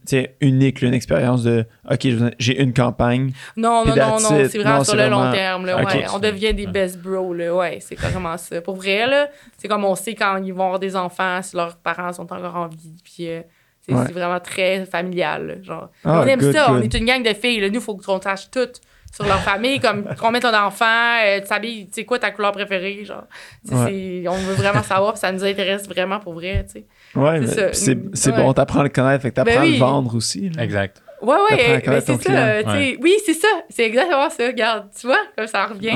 [0.42, 2.08] unique, là, une expérience de OK,
[2.40, 3.34] j'ai une campagne.
[3.58, 5.66] Non, non, non, non, c'est vraiment Non, sur le long vraiment- terme.
[5.66, 5.94] Là, Ok.
[5.94, 6.06] ouais.
[6.14, 6.72] On devient des Ouais.
[6.72, 7.34] best bros.
[7.34, 8.62] Là, ouais, c'est carrément ça.
[8.62, 9.28] Pour vrai, là,
[9.58, 12.56] c'est comme on sait quand ils vont avoir des enfants, si leurs parents sont encore
[12.56, 12.96] en vie.
[13.04, 13.42] Puis euh,
[13.82, 14.12] c'est Ouais.
[14.12, 15.48] vraiment très familial.
[15.48, 15.90] là, genre.
[16.04, 16.72] Ah, on aime good, ça.
[16.72, 17.60] On est une gang de filles.
[17.60, 17.68] Là.
[17.70, 18.68] Nous, il faut qu'on sache tout
[19.16, 20.86] sur leur famille, comme qu'on mette ton enfant,
[21.26, 23.24] euh, tu t'habilles, tu sais quoi ta couleur préférée, genre.
[23.72, 23.86] Ouais.
[24.24, 26.86] c'est- On veut vraiment savoir, ça nous intéresse vraiment pour vrai, tu sais.
[27.16, 27.74] Ouais, mais C'est ça.
[27.74, 28.38] c'est c'est ouais.
[28.44, 30.50] bon, t'apprends à le connaître, fait que t'apprends Ben à le vendre aussi.
[30.50, 30.64] là.
[30.64, 31.02] Exact.
[31.22, 32.62] Ouais, ouais, mais ton c'est ça.
[33.02, 33.48] Oui, c'est ça.
[33.70, 34.46] C'est exactement ça.
[34.48, 35.94] Regarde, tu vois, comme ça revient.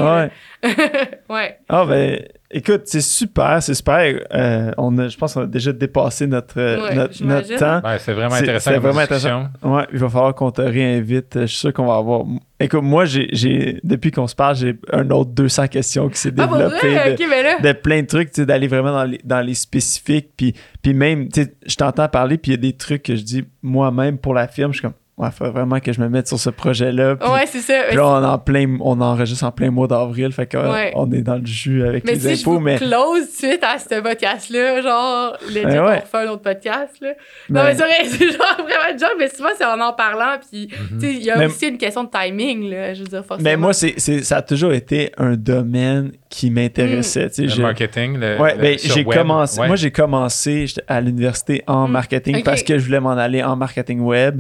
[1.29, 1.59] ouais.
[1.67, 2.19] Ah, ben,
[2.51, 4.19] écoute, c'est super, c'est super.
[4.33, 7.79] Euh, on a, je pense qu'on a déjà dépassé notre, euh, Ouais, notre, temps.
[7.81, 9.49] Ben, c'est vraiment intéressant c'est vraiment discussion.
[9.63, 11.41] Ouais, il va falloir qu'on te réinvite.
[11.41, 12.25] Je suis sûr qu'on va avoir.
[12.59, 16.33] Écoute, moi, j'ai, j'ai, depuis qu'on se parle, j'ai un autre 200 questions qui s'est
[16.37, 16.93] Ah, développé.
[16.93, 17.15] vrai?
[17.15, 17.73] de- là.
[17.73, 20.29] plein de trucs, d'aller vraiment dans les, dans les spécifiques.
[20.35, 23.45] Puis, puis même, je t'entends parler, puis il y a des trucs que je dis
[23.61, 24.73] moi-même pour la firme.
[24.73, 27.15] Je suis comme, ouais, il faut vraiment que je me mette sur ce projet-là.
[27.17, 27.73] Puis, Ouais, c'est ça.
[27.87, 30.31] puis là, on, est en plein, on enregistre en plein mois d'avril.
[30.31, 30.91] Fait qu'on Ouais.
[30.95, 32.53] on est dans le jus avec Mais les si je infos.
[32.53, 35.79] vous mais, close suite à ce podcast-là, genre, le Ben ouais.
[35.79, 35.83] on
[36.15, 37.09] refait un autre podcast, là.
[37.49, 39.93] Non, mais- mais c'est vrai, c'est genre vraiment de job, mais souvent, c'est en en
[39.93, 40.99] parlant, puis, Mhm.
[40.99, 43.23] tu sais, il y a Mais- aussi une question de timing, là, je veux dire,
[43.25, 43.49] forcément.
[43.49, 47.29] mais moi, c'est, c'est- ça a toujours été un domaine qui m'intéressait.
[47.29, 49.17] tu sais, Le j'ai- marketing, le, Ouais, le- ben, j'ai web.
[49.17, 49.59] commencé.
[49.59, 49.67] Ouais.
[49.67, 51.91] Moi, j'ai commencé à l'université en Mm.
[51.91, 54.39] marketing parce que je voulais m'en aller en marketing web.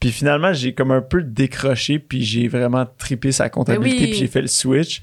[0.00, 4.10] Puis finalement, j'ai comme un peu décroché, puis j'ai vraiment tripé sa comptabilité, Ben oui.
[4.10, 5.02] puis j'ai fait le switch.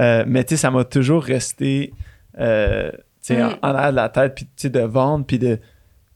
[0.00, 1.92] Euh, mais tu sais, ça m'a toujours resté
[2.40, 3.58] euh, tu sais, Mm.
[3.62, 5.58] en, en arrière de la tête, puis tu sais, de vendre, puis de.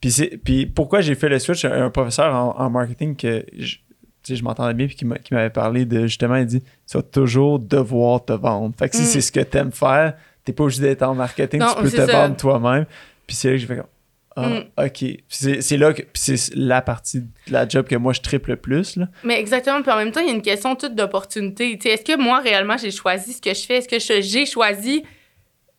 [0.00, 1.64] Puis, c'est- puis pourquoi j'ai fait le switch?
[1.64, 3.76] Un, professeur en, en marketing que je,
[4.22, 6.96] tu je m'entendais bien, puis qui m'a- qui m'avait parlé de justement, il dit Tu
[6.96, 8.74] vas toujours devoir te vendre.
[8.78, 9.06] Fait que si Mm.
[9.06, 11.96] c'est ce que t'aimes faire, t'es pas obligé d'être en marketing, Non, tu peux te
[11.96, 12.06] ça.
[12.06, 12.86] vendre toi-même.
[13.26, 13.86] Puis c'est là que j'ai fait comme
[14.38, 14.64] Ah, Mm.
[14.86, 15.04] ok.
[15.28, 18.96] C'est là que c'est la partie de la job que moi je triple le plus.
[18.96, 19.08] Là.
[19.24, 19.80] Mais exactement.
[19.82, 21.78] Puis en même temps, il y a une question toute d'opportunité.
[21.84, 23.76] Est-ce que moi, réellement, j'ai choisi ce que je fais?
[23.78, 25.04] Est-ce que j'ai choisi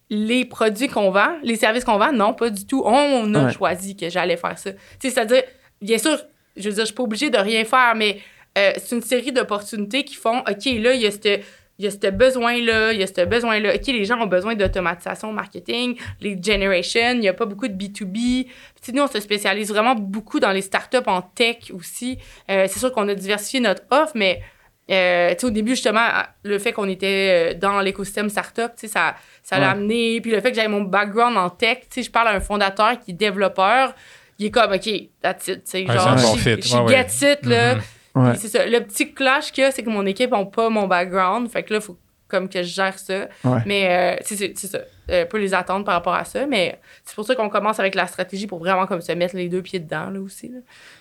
[0.09, 2.11] les produits qu'on vend, les services qu'on vend?
[2.13, 2.81] Non, pas du tout.
[2.85, 3.53] On a Ouais.
[3.53, 4.71] choisi que j'allais faire ça.
[4.99, 5.43] C'est-à-dire,
[5.81, 6.17] bien sûr,
[6.55, 8.19] je veux dire, je suis pas obligée de rien faire, mais
[8.57, 11.43] euh, c'est une série d'opportunités qui font, OK, là, il y a cette
[11.79, 13.75] il y a ce besoin-là, il y a ce besoin-là.
[13.75, 17.73] OK, les gens ont besoin d'automatisation marketing, les generations, il n'y a pas beaucoup de
[17.73, 18.47] B2B.
[18.81, 22.17] Puis, nous, on se spécialise vraiment beaucoup dans les startups en tech aussi.
[22.49, 24.41] Euh, c'est sûr qu'on a diversifié notre offre, mais
[24.89, 26.07] euh, au début, justement,
[26.43, 30.21] le fait qu'on était euh, dans l'écosystème startup, ça, ça l'a amené.
[30.21, 33.11] Puis le fait que j'avais mon background en tech, je parle à un fondateur qui
[33.11, 33.93] est développeur,
[34.39, 34.89] il est comme, OK,
[35.21, 36.61] that's it, Ouais, genre, bon she- fit.
[36.61, 37.75] she Ouais, it, là.
[37.75, 37.81] Mhm.
[38.23, 38.35] Ouais.
[38.35, 38.65] C'est ça.
[38.65, 41.49] Le petit clash qu'il y a, c'est que mon équipe n'a pas mon background.
[41.49, 43.27] Fait que là, il faut comme que je gère ça.
[43.45, 43.59] Ouais.
[43.65, 44.79] Mais euh, c'est- c'est c'est ça.
[45.09, 46.45] Euh, pas les attendre par rapport à ça.
[46.45, 49.47] Mais c'est pour ça qu'on commence avec la stratégie pour vraiment comme se mettre les
[49.47, 50.49] deux pieds dedans, là aussi.
[50.49, 50.59] là.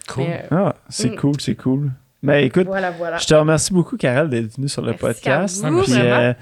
[0.09, 0.25] Cool.
[0.29, 1.17] Euh, Ah, c'est Mm.
[1.17, 1.91] cool, c'est cool.
[2.23, 3.19] Mais écoute, voilà, voilà.
[3.19, 5.65] je te remercie beaucoup, Karel, d'être venu sur le Merci podcast.
[5.65, 6.15] à vous, Puis, vraiment.
[6.17, 6.33] euh,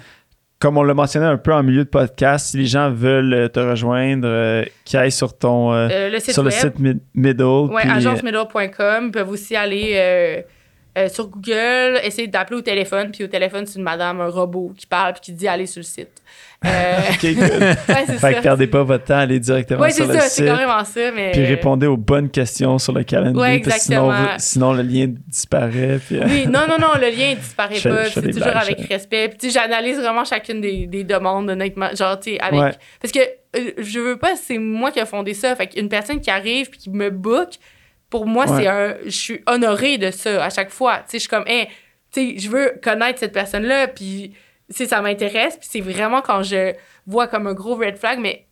[0.61, 3.49] comme on l'a mentionné un peu en milieu de podcast, si les gens veulent euh,
[3.49, 7.01] te rejoindre, euh, qu'ils aillent sur ton euh, Euh, le site sur le site Mid-
[7.15, 7.43] Middle.
[7.43, 9.07] euh, agencemiddle.com.
[9.07, 10.45] Ils peuvent aussi aller
[10.97, 13.11] euh, sur Google, essayer d'appeler au téléphone.
[13.11, 15.81] Puis au téléphone, c'est une madame, un robot qui parle puis qui dit allez sur
[15.81, 16.23] le site.
[16.65, 16.69] Euh,
[17.11, 18.35] OK, ouais, c'est fait ça.
[18.35, 20.47] que perdez pas votre temps, allez directement Ouais, sur c'est le ça, c'est site.
[20.47, 21.11] carrément ça.
[21.15, 21.33] Mais...
[21.33, 23.57] Puis répondez aux bonnes questions sur le calendrier.
[23.57, 24.39] Ouais, parce que sinon, exactement.
[24.39, 25.99] sinon, le lien disparaît.
[26.07, 28.05] Puis, euh, Oui, non, non, non, le lien disparaît Je pas.
[28.07, 29.29] C'est toujours blagues, avec je- respect.
[29.39, 31.89] Puis, j'analyse vraiment chacune des, des demandes, honnêtement.
[31.95, 32.61] Genre, tu sais, avec.
[32.61, 32.73] Ouais.
[33.03, 33.21] Parce que
[33.57, 35.55] euh, je veux pas, c'est moi qui ai fondé ça.
[35.57, 37.51] Fait qu'une personne qui arrive puis qui me book,
[38.15, 38.63] pour moi, Ouais.
[38.63, 38.95] c'est un.
[39.07, 40.99] Je suis honorée de ça à chaque fois.
[40.99, 41.67] Tu sais, je suis comme, hey,
[42.13, 44.35] tu sais, je veux connaître cette personne-là, puis,
[44.73, 45.57] tu ça m'intéresse.
[45.57, 46.75] Puis, c'est vraiment quand je
[47.09, 48.45] vois comme un gros red flag, mais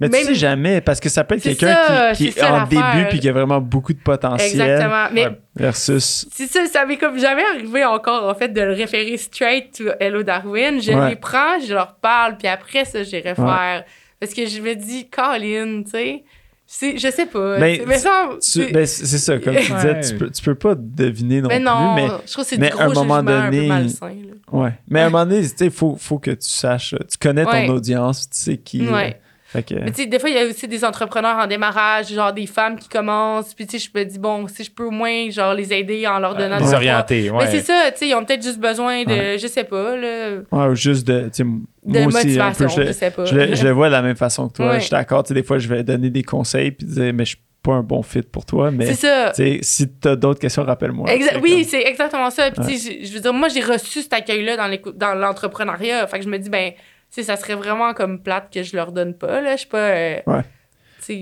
[0.00, 3.08] Mais Même- tu sais jamais, parce que ça peut être quelqu'un qui, est en début
[3.10, 5.08] puis qui a vraiment beaucoup de potentiel exactement.
[5.12, 6.26] Mais versus.
[6.32, 9.84] C'est ça, ça m'est comme jamais arrivé encore, en fait, de le référer straight to
[10.00, 10.80] Hello Darwin.
[10.80, 11.10] Je Ouais.
[11.10, 13.84] les prends, je leur parle, puis après ça, j'irai faire.
[14.20, 16.24] Parce que je me dis, Colin, tu sais,
[16.70, 17.58] je sais pas.
[17.58, 20.54] Mais c'est- mais ça, c'est- ben, c'est ça, comme tu disais, tu peux, tu peux
[20.54, 22.86] pas deviner non mais plus, non, mais, je trouve que c'est mais du à un
[22.90, 24.10] gros moment un donné- peu malsain.
[24.52, 24.72] ouais.
[24.88, 27.44] mais à un moment donné, tu sais, il faut, faut que tu saches, tu connais
[27.44, 27.68] ton Ouais.
[27.70, 28.86] audience, tu sais qui.
[28.86, 29.18] Ouais.
[29.54, 32.32] Que, Mais tu sais, des fois, il y a aussi des entrepreneurs en démarrage, genre
[32.32, 34.90] des femmes qui commencent, puis tu sais, je me dis, bon, si je peux au
[34.90, 37.44] moins, genre, les aider en leur donnant Les des orienter, ouais.
[37.44, 39.38] Mais c'est ça, tu sais, ils ont peut-être juste besoin de, Ouais.
[39.38, 42.68] je sais pas, là, ouais, ou juste de, tu de moi aussi, un peu, motivation,
[42.68, 43.24] je, je sais pas.
[43.24, 44.66] je le- je le vois de la même façon que toi.
[44.70, 44.74] Ouais.
[44.80, 47.24] Je suis d'accord, tu sais, des fois, je vais donner des conseils puis dire, mais
[47.24, 49.32] je suis pas un bon fit pour toi, mais C'est ça.
[49.34, 51.08] tu sais, si tu as d'autres questions, rappelle-moi.
[51.10, 52.50] Oui, comme- c'est exactement ça.
[52.50, 54.56] Puis, tu sais, je je veux dire, moi, j'ai reçu cet accueil-là
[54.94, 56.06] dans, l'entrepreneuriat.
[56.06, 56.72] Fait que je me dis, ben,
[57.10, 59.52] sais, ça serait vraiment comme plate que je leur donne pas, là.
[59.52, 59.78] Je suis pas.
[59.90, 60.42] euh, Ouais.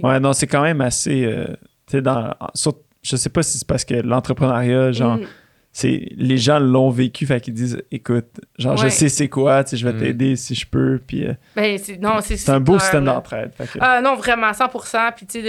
[0.02, 1.24] Ouais, non, c'est quand même assez.
[1.24, 1.46] euh,
[1.86, 2.34] tu sais, dans.
[2.54, 5.26] sur- je sais pas si c'est parce que l'entrepreneuriat, genre, mm,
[5.72, 8.26] c'est les gens l'ont vécu, fait qu'ils disent, écoute,
[8.58, 9.98] genre, je sais c'est quoi, tu sais, je vais Mm.
[10.00, 13.52] t'aider si je peux, puis euh, ben, c'est, non, c'est, c'est un beau système d'entraide.
[13.54, 14.68] fait que- Ah non, vraiment, 100
[15.14, 15.42] Puis, tu sais,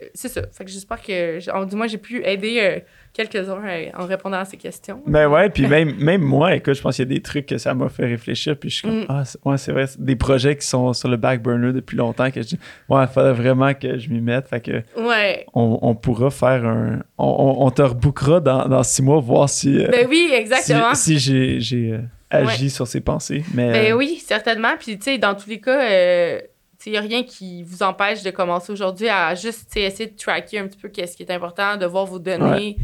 [0.00, 0.10] de...
[0.14, 0.42] c'est ça.
[0.52, 2.80] Fait que j'espère que, du moins, j'ai pu aider euh,
[3.26, 3.58] quelques-uns
[3.96, 5.02] en répondant à ces questions.
[5.06, 7.58] Ben ouais, puis même, même moi, écoute, je pense qu'il y a des trucs que
[7.58, 9.06] ça m'a fait réfléchir, puis je suis comme, Mm.
[9.08, 11.96] ah, c'est- ouais, c'est vrai, c'est des projets qui sont sur le back burner depuis
[11.96, 15.44] longtemps que je dis, ouais, il faudrait vraiment que je m'y mette, fait que Ouais.
[15.54, 17.00] on, on pourra faire un.
[17.18, 19.78] On, on, on te rebookera dans, dans six mois, voir si.
[19.84, 20.94] euh, Ben oui, si, exactement.
[20.94, 21.98] si j'ai j'ai, euh,
[22.30, 23.42] agi sur ses pensées.
[23.54, 24.74] Mais, Ben euh, oui, certainement.
[24.78, 26.40] Puis, tu sais, dans tous les cas, euh,
[26.86, 30.58] il n'y a rien qui vous empêche de commencer aujourd'hui à juste essayer de tracker
[30.60, 32.76] un petit peu qu'est-ce qui est important, de voir vos données.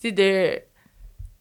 [0.00, 0.58] Tu sais, de.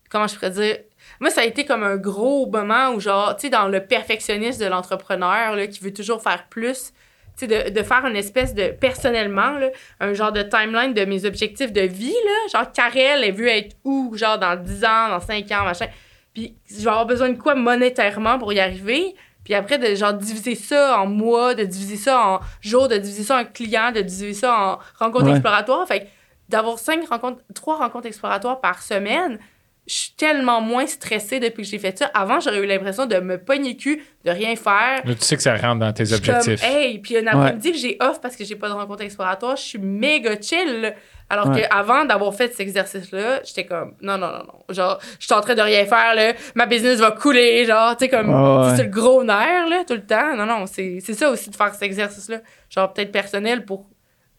[0.09, 0.77] Comment je pourrais dire?
[1.19, 4.63] Moi, ça a été comme un gros moment où, genre, tu sais, dans le perfectionnisme
[4.63, 6.93] de l'entrepreneur, là, qui veut toujours faire plus,
[7.37, 9.69] tu sais, de, de faire une espèce de, personnellement, là,
[9.99, 12.59] un genre de timeline de mes objectifs de vie, là.
[12.59, 15.87] Genre, Karel, elle veut être où, genre, dans 10 ans, dans 5 ans, machin.
[16.33, 19.15] Puis, je vais avoir besoin de quoi monétairement pour y arriver?
[19.43, 23.23] Puis après, de genre diviser ça en mois, de diviser ça en jours, de diviser
[23.23, 25.31] ça en clients, de diviser ça en rencontres Ouais.
[25.31, 25.87] exploratoires.
[25.87, 26.05] Fait que
[26.49, 29.39] d'avoir cinq rencontres, trois rencontres exploratoires par semaine,
[29.87, 32.11] je suis tellement moins stressée depuis que j'ai fait ça.
[32.13, 35.01] Avant, j'aurais eu l'impression de me pogner cul, de rien faire.
[35.03, 36.63] Là, tu sais que ça rentre dans tes Je suis comme, objectifs.
[36.69, 39.63] hey, puis un après-midi que j'ai off parce que j'ai pas de rencontre exploratoire, je
[39.63, 40.93] suis méga chill.
[41.31, 41.61] Alors Ouais.
[41.61, 44.73] qu'avant d'avoir fait cet exercice-là, j'étais comme, non, non, non, non.
[44.73, 46.33] Genre, je suis en train de rien faire, là.
[46.55, 48.75] Ma business va couler, genre, tu sais, comme, Ouais, ouais.
[48.77, 50.35] c'est le gros nerf, là, tout le temps.
[50.35, 52.39] Non, non, c'est c'est ça aussi de faire cet exercice-là.
[52.69, 53.85] Genre, peut-être personnel pour,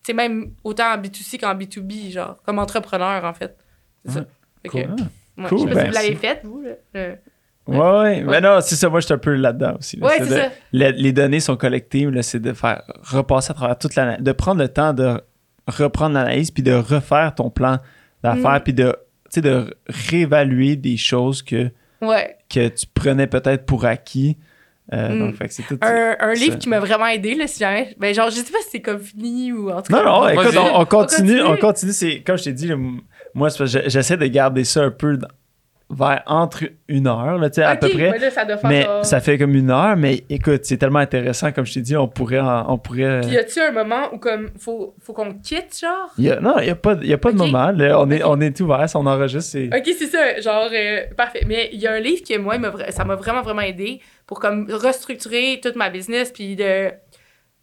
[0.06, 3.56] sais, même autant en B2C qu'en B2B, genre, comme entrepreneur, en fait.
[4.04, 4.24] C'est ça.
[4.62, 4.90] Fait que, Cool.
[4.96, 5.04] ouais,
[5.38, 6.70] Ah, Cool, je sais pas ben, si vous l'avez fait, vous, là.
[6.94, 7.16] le-
[7.66, 8.24] Ouais, ouais.
[8.24, 8.88] Mais non, c'est ça.
[8.88, 9.96] Moi, je suis un peu là-dedans aussi.
[9.96, 10.06] là.
[10.06, 10.48] Ouais, C'est de- ça.
[10.72, 14.16] les, les données sont collectées, là, c'est de faire repasser à travers toute la.
[14.16, 15.20] de prendre le temps de
[15.68, 17.78] reprendre l'analyse puis de refaire ton plan
[18.24, 18.60] d'affaires Mm.
[18.64, 18.96] puis de,
[19.36, 22.36] de réévaluer des choses que, Ouais.
[22.48, 24.36] que tu prenais peut-être pour acquis.
[24.92, 25.18] Euh, Mm.
[25.20, 25.34] donc,
[25.68, 25.78] tout.
[25.82, 27.94] Un, un livre qui m'a vraiment aidé, là, si jamais.
[27.98, 30.04] Ben, genre, je sais pas si c'est comme fini ou en tout Non, cas.
[30.04, 30.34] non, Vas-y.
[30.34, 31.28] écoute, on, on continue.
[31.38, 31.42] continue.
[31.42, 31.92] On continue.
[31.92, 32.70] C'est, comme je t'ai dit,
[33.34, 35.28] moi, j'essaie de garder ça un peu dans-
[35.90, 38.10] vers entre une heure, là, tu sais, à peu près.
[38.12, 41.00] ben là, ça doit faire Mais ça fait comme une heure, mais écoute, c'est tellement
[41.00, 42.40] intéressant, comme je t'ai dit, on pourrait.
[42.40, 46.10] On pourrait Puis y a-tu un moment où, comme, faut, faut qu'on quitte, genre?
[46.16, 47.70] Il y a- non, il n'y a pas, y a pas de moment.
[47.70, 48.00] là.
[48.00, 49.50] on, est, on est ouvert, on enregistre.
[49.52, 49.66] C'est...
[49.66, 51.44] Ok, c'est ça, genre, euh, parfait.
[51.46, 52.56] Mais il y a un livre qui, moi,
[52.90, 56.90] ça m'a vraiment, vraiment aidé pour, comme, restructurer toute ma business, puis de,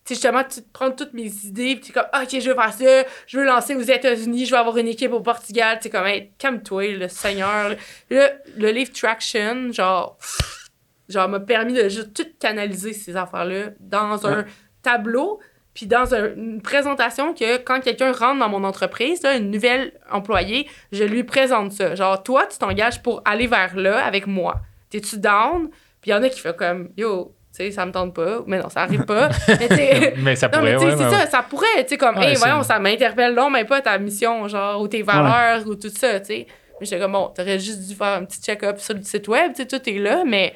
[0.10, 2.74] sais, justement, tu- prendre toutes mes idées, puis t'es comme, Ah, ok, je veux faire
[2.74, 6.06] ça, je veux lancer aux États-Unis, je veux avoir une équipe au Portugal, tu comme,
[6.06, 7.76] hey, calme-toi, le seigneur.
[8.10, 10.70] Là, le livre Traction, genre, pff,
[11.10, 14.46] genre, m'a permis de juste tout canaliser ces affaires-là dans un
[14.82, 15.40] tableau,
[15.74, 19.94] puis dans un- une présentation que quand quelqu'un rentre dans mon entreprise, là, une nouvelle
[20.12, 21.94] employée, je lui présente ça.
[21.94, 24.56] Genre, toi, tu t'engages pour aller vers là avec moi.
[24.90, 25.70] T'es-tu down?
[26.02, 28.44] Puis il y en a qui font comme, yo, tu sais, ça me tente pas.
[28.48, 29.30] Mais non, ça arrive pas.
[29.48, 31.10] mais Mais ça non, mais pourrait, tu sais, ouais.
[31.10, 31.26] c'est ouais.
[31.26, 34.48] ça, ça pourrait, tu sais, comme, hey, voyons, ça m'interpelle non, mais pas ta mission,
[34.48, 36.48] genre, ou tes valeurs, ou tout ça, tu sais.
[36.80, 39.54] Mais j'étais comme, bon, t'aurais juste dû faire un petit check-up sur le site web,
[39.56, 40.54] tu sais, tout est là, mais,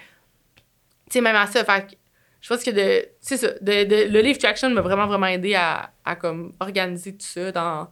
[1.09, 1.95] tu sais, même à ça, fait que
[2.41, 5.53] je pense que de, c'est ça, de, de- le livre Traction m'a vraiment, vraiment aidé
[5.55, 7.87] à, à, comme, organiser tout ça dans,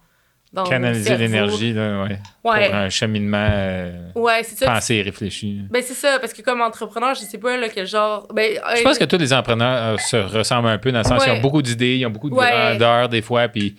[0.51, 2.19] mon Canaliser l'énergie, là, ouais.
[2.43, 4.65] Ouais, Pour un cheminement euh, ouais, c'est ça.
[4.73, 5.61] pensé et réfléchi.
[5.69, 8.27] Ben, c'est ça, parce que comme entrepreneur, je sais pas, là, quel genre.
[8.33, 11.19] Ben, Je pense que tous les entrepreneurs euh, se ressemblent un peu dans le sens
[11.21, 11.29] Ouais.
[11.29, 12.49] qu'ils ont beaucoup d'idées, ils ont beaucoup de Ouais.
[12.49, 13.75] grandeur des fois, puis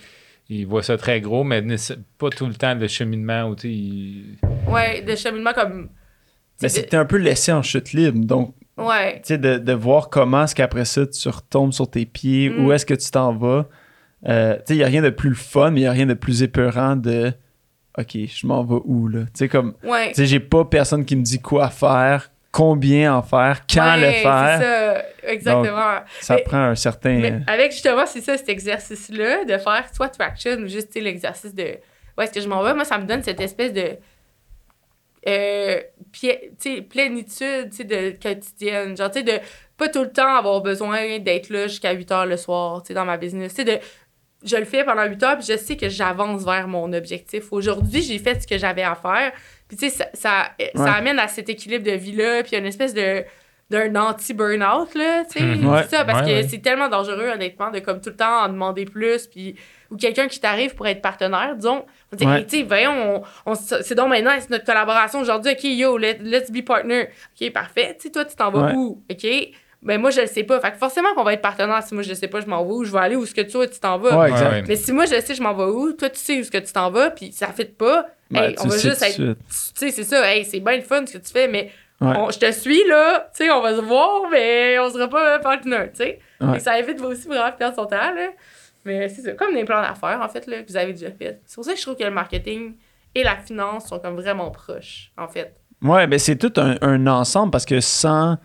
[0.49, 1.61] ils voient ça très gros, mais
[2.19, 5.89] pas tout le temps le cheminement où tu sais, ils- Ouais, de cheminement comme.
[6.63, 8.25] Mais tu sais, c'était un peu laissé en chute libre.
[8.25, 9.15] Donc, de- Ouais.
[9.17, 12.65] tu sais, de, de voir comment est-ce qu'après ça, tu retombes sur tes pieds, Mm.
[12.65, 13.67] où est-ce que tu t'en vas.
[14.29, 16.07] Euh, tu sais, il n'y a rien de plus fun, mais il n'y a rien
[16.07, 17.33] de plus épeurant de
[17.99, 19.21] OK, je m'en vais où, là?
[19.25, 20.09] Tu sais, comme, Ouais.
[20.09, 24.11] tu sais, j'ai pas personne qui me dit quoi faire, combien en faire, quand le
[24.13, 24.59] faire.
[24.59, 25.99] C'est ça, exactement.
[26.21, 27.19] Ça Mais- prend un certain.
[27.19, 31.77] Mais avec justement, c'est ça, cet exercice-là, de faire soit traction ou juste l'exercice de
[32.17, 33.97] où est-ce que je m'en vais, moi, ça me donne cette espèce de
[35.29, 35.81] euh,
[36.13, 36.29] pi-
[36.61, 38.97] tu sais, plénitude tu sais, de quotidienne.
[38.97, 39.33] Genre, tu sais, de
[39.77, 42.95] pas tout le temps avoir besoin d'être là jusqu'à 8 heures le soir, tu sais,
[42.95, 43.55] dans ma business.
[43.55, 43.83] Tu sais, de
[44.45, 47.45] je le fais pendant 8 heures, puis je sais que j'avance vers mon objectif.
[47.53, 49.33] Aujourd'hui, j'ai fait ce que j'avais à faire.
[49.69, 52.95] Puis, tu sais, ça, ça, ça amène à cet équilibre de vie-là, puis une espèce
[52.95, 53.25] de
[53.71, 55.45] d'un anti-burnout, là, tu sais.
[55.45, 55.83] Ouais.
[55.85, 58.49] C'est ça, parce Ouais, que c'est tellement dangereux, honnêtement, de comme tout le temps en
[58.49, 59.55] demander plus, puis
[59.93, 62.25] ou quelqu'un qui t'arrive pour être partenaire, disons, on dit.
[62.25, 65.97] Hey, tu sais, voyons, on, on- c'est donc maintenant, c'est notre collaboration aujourd'hui, OK, yo,
[65.99, 67.11] let, let's be partner.
[67.41, 67.95] OK, parfait.
[67.97, 69.03] Tu sais, toi, tu t'en vas où?
[69.09, 69.27] OK?
[69.83, 70.61] Ben, moi, je le sais pas.
[70.61, 71.83] Fait que forcément qu'on va être partenaire.
[71.83, 72.85] Si moi, je le sais pas, je m'en vais où?
[72.85, 74.19] Je vais aller où ce que toi, tu t'en vas.
[74.19, 74.69] Ouais, exact.
[74.69, 75.93] Mais si moi, je sais, je m'en vais où?
[75.93, 78.07] Toi, tu sais où ce que tu t'en vas, puis ça fit pas.
[78.31, 79.17] Ben, hey, on va le juste être.
[79.17, 80.31] Tu sais, c'est ça.
[80.31, 82.13] Hey, c'est bien le fun ce que tu fais, mais Ouais.
[82.17, 83.31] on- je te suis, là.
[83.35, 86.19] Tu sais, on va se voir, mais on sera pas partenaire, tu sais.
[86.41, 86.57] Ouais.
[86.57, 88.29] Et ça évite aussi vraiment de perdre son temps, là.
[88.85, 91.41] Mais c'est ça, comme des plans d'affaires, en fait, là, que vous avez déjà fait.
[91.45, 92.75] C'est pour ça que je trouve que le marketing
[93.15, 95.55] et la finance sont comme vraiment proches, en fait.
[95.83, 98.37] Ouais, ben c'est tout un, un ensemble parce que sans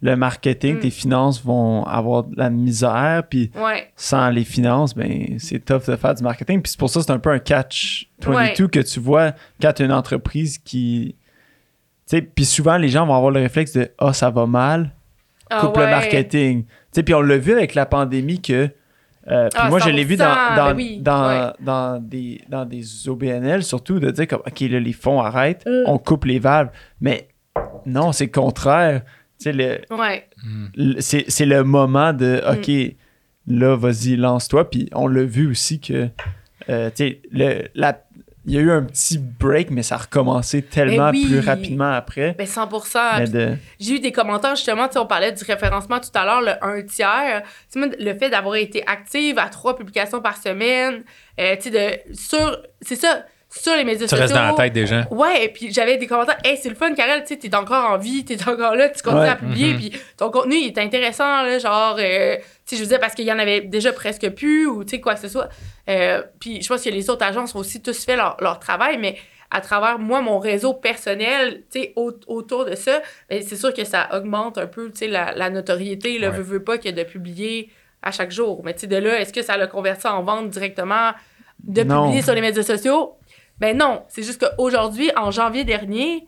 [0.00, 0.80] le marketing, Mm.
[0.80, 3.22] tes finances vont avoir de la misère.
[3.28, 3.90] Puis Ouais.
[3.96, 6.62] sans les finances, ben c'est tough de faire du marketing.
[6.62, 9.72] Puis c'est pour ça que c'est un peu un catch 22 que tu vois quand
[9.72, 11.16] tu as une entreprise qui.
[12.08, 14.92] Tu sais, puis souvent les gens vont avoir le réflexe de Ah, ça va mal,
[15.50, 15.84] Ah coupe ouais.
[15.84, 16.64] le marketing.
[16.94, 18.70] Puis on l'a vu avec la pandémie que.
[19.30, 21.52] euh, puis Ah, moi, je l'ai vu dans, 100%, dans, ben oui, dans, ouais.
[21.60, 25.82] dans des, dans des OBNL, surtout, de dire comme, OK, là, les fonds arrêtent, Mm.
[25.86, 26.70] on coupe les valves.
[27.02, 27.28] Mais
[27.84, 29.02] non, c'est le contraire.
[29.44, 30.28] Le, Ouais.
[30.76, 32.58] le- c'est c'est le moment de Mm.
[32.58, 32.96] OK,
[33.46, 34.68] là, vas-y, lance-toi.
[34.70, 36.08] Puis on l'a vu aussi que,
[36.68, 38.02] euh, tu sais, le- la-
[38.46, 41.26] il y a eu un petit break, mais ça a recommencé tellement oui.
[41.26, 42.34] plus rapidement après.
[42.38, 42.66] Ben 100
[43.18, 46.08] Mais Puis de- J'ai eu des commentaires, justement, tu sais, on parlait du référencement tout
[46.14, 47.42] à l'heure, le 1 tiers.
[47.76, 51.02] Le fait d'avoir été active à trois publications par semaine,
[51.38, 54.22] euh, tu sais, de, sur, c'est ça, sur les médias Tu sociaux.
[54.22, 55.04] restes dans la tête des gens.
[55.10, 56.36] Ouais, et puis j'avais des commentaires.
[56.44, 59.02] Hey, c'est le fun, Karel, tu sais, t'es encore en vie, t'es encore là, tu
[59.02, 59.28] continues Ouais.
[59.28, 59.78] à publier, Mhm.
[59.78, 63.14] puis ton contenu, il est intéressant, là, genre, euh, tu sais, je veux dire, parce
[63.14, 65.48] qu'il y en avait déjà presque plus, ou tu sais, quoi que ce soit.
[65.88, 68.98] Euh, puis je pense que les autres agences ont aussi tous fait leur, leur travail,
[68.98, 69.16] mais
[69.50, 73.72] à travers, moi, mon réseau personnel, tu sais, au- autour de ça, ben, c'est sûr
[73.72, 76.36] que ça augmente un peu, tu sais, la, la notoriété, là, Ouais.
[76.36, 77.70] veux, veux pas que de publier
[78.02, 78.60] à chaque jour.
[78.62, 81.12] Mais tu sais, de là, est-ce que ça l'a converti en vente directement
[81.64, 82.04] de Non.
[82.04, 83.14] publier sur les médias sociaux?
[83.60, 86.26] Ben non, c'est juste qu'aujourd'hui, en janvier dernier,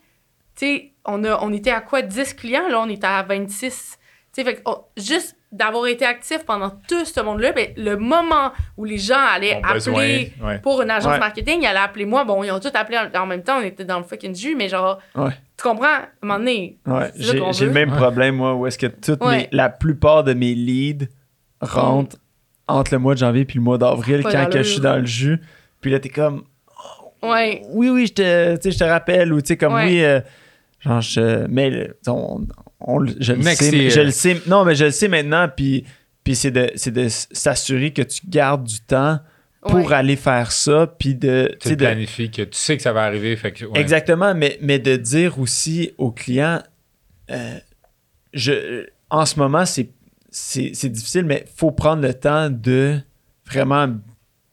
[0.55, 2.01] tu sais, on, a- on était à quoi?
[2.01, 3.97] 10 clients, là, on était à 26.
[4.33, 7.97] Tu sais, fait que on- juste d'avoir été actif pendant tout ce monde-là, ben, le
[7.97, 10.59] moment où les gens allaient besoin, appeler ouais.
[10.59, 11.19] pour une agence Ouais.
[11.19, 12.23] marketing, ils allaient appeler moi.
[12.23, 14.55] Bon, ils ont tous appelé en, en même temps, on était dans le fucking jus,
[14.55, 15.31] mais genre, Ouais.
[15.57, 15.85] tu comprends?
[15.87, 16.79] À un moment donné,
[17.15, 19.37] j'ai le même problème, moi, où est-ce que toutes Ouais.
[19.37, 21.07] mes- la plupart de mes leads
[21.61, 22.15] rentrent
[22.67, 25.05] entre le mois de janvier puis le mois d'avril quand que je suis dans le
[25.05, 25.41] jus.
[25.81, 26.43] Puis là, t'es comme,
[27.23, 27.61] Ouais.
[27.69, 29.85] oui, oui, je te, tu sais, je te rappelle, ou tu sais, comme, Ouais.
[29.85, 30.21] oui, euh,
[30.79, 32.47] genre, je, mais le- on,
[32.79, 35.85] on je le Next sais, je le sais, non, mais je le sais maintenant, puis,
[36.23, 39.19] puis c'est de, c'est de s'assurer que tu gardes du temps
[39.61, 39.93] pour Ouais.
[39.93, 43.35] aller faire ça, puis de, tu de, planifies que tu sais que ça va arriver.
[43.35, 43.79] Fait que, ouais.
[43.79, 46.63] Exactement, mais, mais de dire aussi aux clients,
[47.29, 47.57] euh,
[48.33, 49.89] je, en ce moment, c'est,
[50.31, 52.97] c'est, c'est difficile, mais il faut prendre le temps de
[53.45, 53.87] vraiment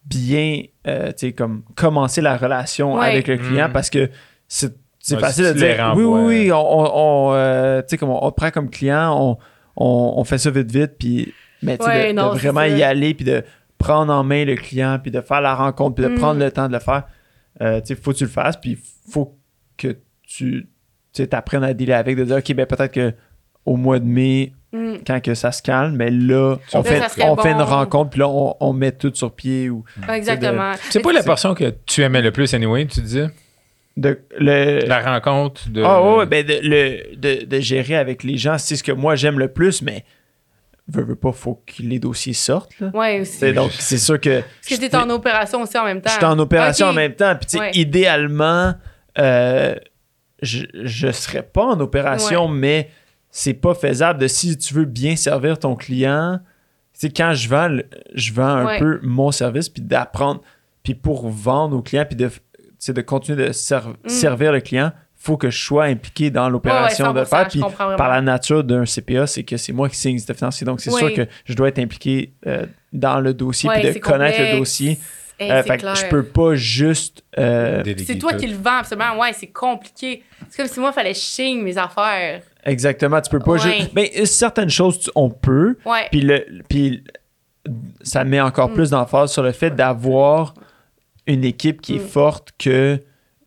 [0.08, 3.06] bien, euh, comme commencer la relation Ouais.
[3.10, 3.72] avec le client Mhm.
[3.72, 4.10] parce que
[4.46, 6.20] c'est, c'est Ouais, facile si de dire, oui, renvoies.
[6.20, 6.90] oui, oui, on, on,
[7.30, 9.38] on, euh, comme on, prend comme client, on,
[9.76, 13.24] on, on fait ça vite, vite, puis, mais Ouais, de, non, vraiment y aller, puis
[13.24, 13.42] de
[13.76, 16.16] prendre en main le client, puis de faire la rencontre, puis de Mm.
[16.16, 17.04] prendre le temps de le faire.
[17.60, 18.78] Euh, sais, faut que tu le fasses, puis
[19.10, 19.36] faut
[19.76, 20.68] que tu
[21.14, 23.12] tu apprennes à dealer avec, de dire, OK, ben peut-être que
[23.64, 24.96] au mois de mai, Mm.
[25.06, 28.28] quand que ça se calme, mais là, on, fait, on fait une rencontre, puis là,
[28.28, 29.70] on, on met tout sur pied.
[29.70, 30.72] Ou Exactement.
[30.90, 33.28] C'est pas la portion que tu aimais le plus, anyway, tu disais?
[33.96, 35.82] de, le, La rencontre de.
[35.82, 39.16] Ah ouais, ben de, le, de, de gérer avec les gens, c'est ce que moi
[39.16, 40.04] j'aime le plus, mais
[40.86, 42.78] veux, veux pas, faut que les dossiers sortent.
[42.78, 42.90] Là.
[42.94, 43.32] Ouais, aussi.
[43.38, 44.40] C'est- Donc, c'est sûr que.
[44.68, 46.10] Parce que t'es en opération aussi en même temps.
[46.10, 47.34] Je suis en opération en même temps.
[47.36, 47.70] Puis, tu sais, Ouais.
[47.74, 48.74] idéalement,
[49.18, 49.74] euh,
[50.42, 50.66] je
[51.06, 52.90] ne serais pas en opération, mais
[53.30, 56.40] c'est pas faisable de si tu veux bien servir ton client.
[56.94, 57.76] Tu sais, quand je vends,
[58.14, 58.78] je vends un Ouais.
[58.78, 60.40] peu mon service, puis d'apprendre,
[60.82, 62.30] puis pour vendre aux clients, puis de,
[62.88, 64.08] de continuer de Mm.
[64.08, 67.48] servir le client, faut que je sois impliqué dans l'opération de le 100%, faire.
[67.48, 70.64] Puis par la nature d'un CPA, c'est que c'est moi qui signe le financier.
[70.64, 70.98] Donc, c'est Oui.
[71.00, 74.98] sûr que je dois être impliqué euh, dans le dossier, puis de connaître le dossier.
[75.40, 77.22] Hey, Euh, que je peux pas juste.
[77.38, 78.38] euh, déléguer C'est toi tout.
[78.38, 79.18] qui le vends, absolument.
[79.18, 80.24] Ouais, c'est compliqué.
[80.50, 82.42] C'est comme si moi, il fallait chigne mes affaires.
[82.64, 83.58] exactement, tu peux pas Ouais.
[83.58, 83.90] juste.
[83.94, 85.76] Mais certaines choses, tu- on peut.
[85.84, 86.06] Ouais.
[86.10, 87.04] Puis, le, puis
[88.02, 88.74] ça met encore Mm.
[88.74, 90.54] plus d'emphase sur le fait d'avoir
[91.26, 92.08] une équipe qui est Mm.
[92.08, 93.00] forte que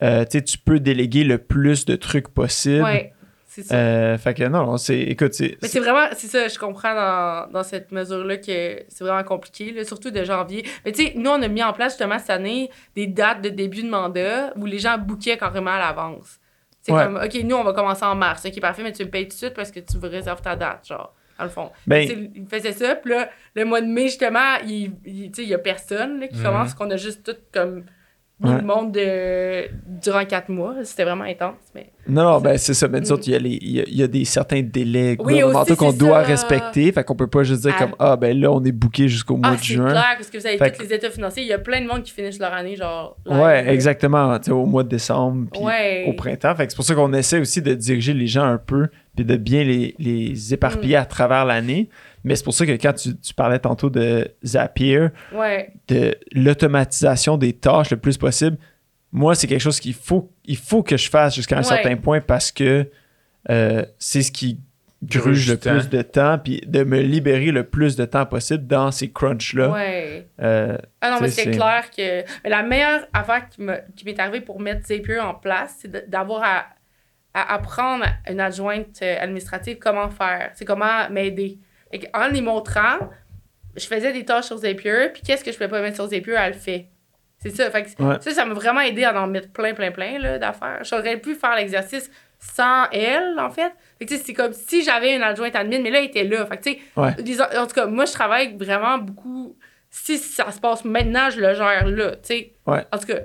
[0.04, 2.84] euh, tu peux déléguer le plus de trucs possible.
[2.84, 3.14] Ouais.
[3.54, 3.76] C'est ça.
[3.76, 4.98] Euh, fait que non, c'est.
[5.02, 5.58] Écoute, c'est.
[5.62, 9.74] Mais c'est vraiment, c'est ça, je comprends dans, dans cette mesure-là que c'est vraiment compliqué,
[9.74, 10.66] là, surtout de janvier.
[10.86, 13.50] Mais tu sais, nous, on a mis en place justement cette année des dates de
[13.50, 16.40] début de mandat où les gens bookaient carrément à l'avance.
[16.82, 17.04] C'est Ouais.
[17.04, 18.46] comme, OK, nous, on va commencer en mars.
[18.46, 20.56] OK, parfait, mais tu me payes tout de suite parce que tu veux réserver ta
[20.56, 21.72] date, genre, dans le fond.
[21.86, 25.44] Ben- il faisait ça, puis là, le mois de mai, justement, il, il- tu sais,
[25.44, 26.44] il y a personne là, qui Mhm.
[26.44, 27.84] commence, qu'on a juste tout comme
[28.44, 28.56] Ouais.
[28.56, 29.68] le monde de,
[30.02, 30.74] durant quatre mois.
[30.84, 31.90] C'était vraiment intense, mais...
[32.08, 32.88] Non, non, ben c'est ça.
[32.88, 33.12] Mais nous Mm.
[33.12, 35.36] autres, il y, a les- il y a- il y a des certains délais Oui,
[35.36, 36.28] gouvernementaux qu'on c'est doit ça.
[36.28, 36.92] respecter.
[36.92, 37.80] Fait qu'on peut pas juste dire Ah.
[37.84, 39.90] comme Ah, ben là, on est booké jusqu'au mois Ah, de c'est juin.
[39.92, 41.44] clair, parce que vous avez Fait tous les états financiers.
[41.44, 43.16] Il y a plein de monde qui finissent leur année, genre.
[43.28, 43.72] Ouais, là.
[43.74, 44.38] exactement.
[44.50, 46.06] au mois de décembre, puis Ouais.
[46.08, 46.56] au printemps.
[46.56, 49.24] Fait que c'est pour ça qu'on essaie aussi de diriger les gens un peu, puis
[49.24, 51.02] de bien les, les éparpiller Mm.
[51.02, 51.90] à travers l'année.
[52.24, 55.74] Mais c'est pour ça que quand tu, tu parlais tantôt de Zapier, Ouais.
[55.88, 58.58] de l'automatisation des tâches le plus possible,
[59.12, 61.64] moi, c'est quelque chose qu'il faut, il faut que je fasse jusqu'à un Ouais.
[61.66, 62.90] certain point parce que
[63.50, 64.60] euh, c'est ce qui
[65.04, 65.72] gruge le temps.
[65.72, 69.70] plus de temps, puis de me libérer le plus de temps possible dans ces crunchs-là.
[69.72, 70.28] Ouais.
[70.42, 72.22] Euh, Ah non, mais c'est clair que.
[72.44, 76.08] Mais la meilleure affaire qui me- qui m'est arrivée pour mettre Zapier en place, c'est
[76.10, 76.66] d'avoir à,
[77.34, 80.52] à apprendre à une adjointe euh, administrative comment faire.
[80.54, 81.58] C'est comment m'aider.
[82.00, 82.98] Que En les montrant,
[83.76, 86.34] je faisais des tâches sur Zapier, puis qu'est-ce que je pouvais pas mettre sur Zapier,
[86.38, 86.88] elle le fait.
[87.38, 87.70] C'est ça.
[87.72, 88.16] Fait que Ouais.
[88.22, 90.84] ça, ça m'a vraiment aidé à en mettre plein, plein, plein là, d'affaires.
[90.84, 93.72] J'aurais pu faire l'exercice sans elle, en fait.
[94.00, 96.24] Fait que, tu sais, c'est comme si j'avais une adjointe admin, mais là, elle était
[96.24, 96.46] là.
[96.46, 97.58] Fait que, tu sais, Ouais.
[97.58, 99.58] en tout cas, moi, je travaille vraiment beaucoup.
[99.90, 102.12] Si ça se passe maintenant, je le gère là.
[102.68, 102.86] Ouais.
[102.92, 103.20] En tout cas,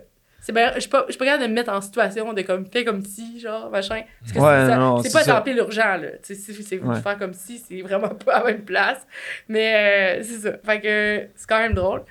[0.46, 2.40] c'est bien, je suis pas, je suis pas capable de me mettre en situation de
[2.42, 4.02] comme, fais comme si, genre, machin.
[4.20, 5.32] Parce que Ouais, c'est ça- non, c'est c'est pas ça.
[5.34, 6.08] tant pile urgent, là.
[6.24, 7.00] Tu sais, si c'est Ouais.
[7.00, 9.04] faire comme si, c'est vraiment pas à la même place.
[9.48, 10.52] Mais euh, c'est ça.
[10.64, 12.02] Fait que c'est quand même drôle.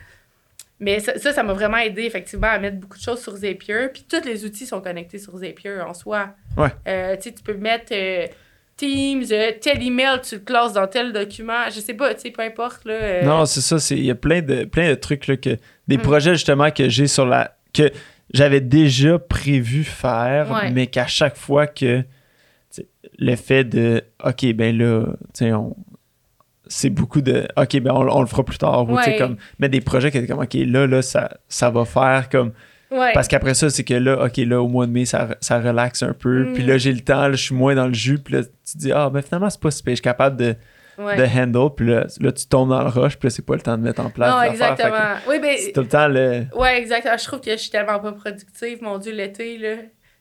[0.82, 3.88] Mais ça, ça, ça m'a vraiment aidé, effectivement, à mettre beaucoup de choses sur Zapier.
[3.93, 6.32] Puis tous les outils sont connectés sur Zapier en soi.
[6.58, 6.67] Ouais.
[6.88, 8.28] Euh, tu sais, tu peux mettre euh,
[8.76, 11.69] Teams, euh, tel email, tu le classes dans tel document.
[11.74, 13.24] Je sais pas, tu sais, peu importe, là.
[13.24, 13.80] Non, c'est ça.
[13.80, 15.52] c'est- Il y a plein de, plein de trucs, là, que,
[15.88, 16.02] des Mm.
[16.02, 17.56] projets justement que j'ai sur la.
[17.74, 17.89] que
[18.33, 20.71] j'avais déjà prévu faire, Ouais.
[20.71, 22.03] mais qu'à chaque fois que
[23.17, 25.75] le fait de OK, ben là, tu sais, on.
[26.67, 28.89] C'est beaucoup de OK, ben on, on le fera plus tard.
[28.89, 29.17] Ou, Ouais.
[29.17, 32.54] comme, mais des projets qui étaient comme OK, là, là, ça, ça va faire comme.
[32.91, 33.12] ouais.
[33.13, 36.02] Parce qu'après ça, c'est que là, OK, là, au mois de mai, ça, ça relaxe
[36.02, 36.50] un peu.
[36.50, 36.54] Mm.
[36.54, 38.17] Puis là, j'ai le temps, là, je suis moins dans le jus.
[38.17, 39.83] Puis là, tu te dis, ah, ben finalement, c'est pas si.
[39.85, 40.56] Je suis capable de,
[40.98, 41.17] Ouais.
[41.17, 43.62] de handle, puis là, là, tu tombes dans le rush, puis là, c'est pas le
[43.62, 44.52] temps de mettre en place non, affaires.
[44.75, 45.15] Que exactement.
[45.29, 46.46] Oui, ben, C'est tout le temps le...
[46.58, 47.17] ouais, exactement.
[47.17, 49.75] Je trouve que je suis tellement pas productive, mon Dieu, l'été, là.